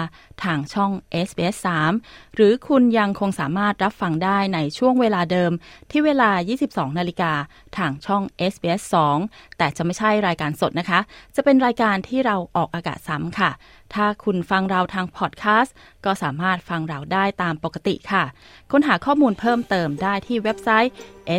[0.44, 0.92] ทางช่อง
[1.28, 1.58] SBS
[1.96, 5.52] 3 หรือคุณยังคงสามารถรับฟังได้ในช่วงเวลาเดิม
[5.92, 6.30] ที่เวลา
[6.64, 7.32] 22 นาฬิกา
[7.78, 8.84] ทางช่อง SBS
[9.22, 11.00] 2 แต่จะไม่ใช่รายการสดนะคะ
[11.36, 13.52] จะเป็นรายการที่เราออกอากาศซ้ำค่ะ
[13.94, 18.24] ถ้าคุณฟังเราทางพอดแคสต์ก็สามารถฟังเราได้ตามปกติค่ะ
[18.72, 20.94] ค้นหาข้อมูลเพิ่มเติมได้ที่เว็บไซต์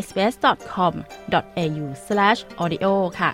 [0.04, 3.30] sbs.com.au/audio ค่ะ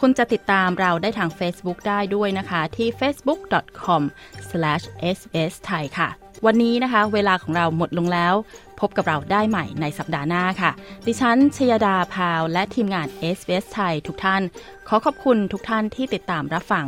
[0.00, 6.08] คุณจะติดตามเราได้ทาง Facebook ได้ด้วยนะคะ ที่ facebook.com/sbsthai ค่ะ
[6.46, 8.34] วันนี้นะคะ เวลาของเราหมดลงแล้ว
[8.80, 10.70] พบกับเราได้ใหม่ในสัปดาห์หน้าค่ะ
[11.06, 14.42] ดิฉันชยดาพาว และทีมงาน SBS ไทยทุกท่าน
[14.88, 16.86] ขอขอบคุณทุกท่านที่ติดตามรับฟัง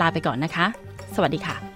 [0.00, 0.66] ลาไปก่อนนะคะ
[1.14, 1.75] สวัสดีค่ะ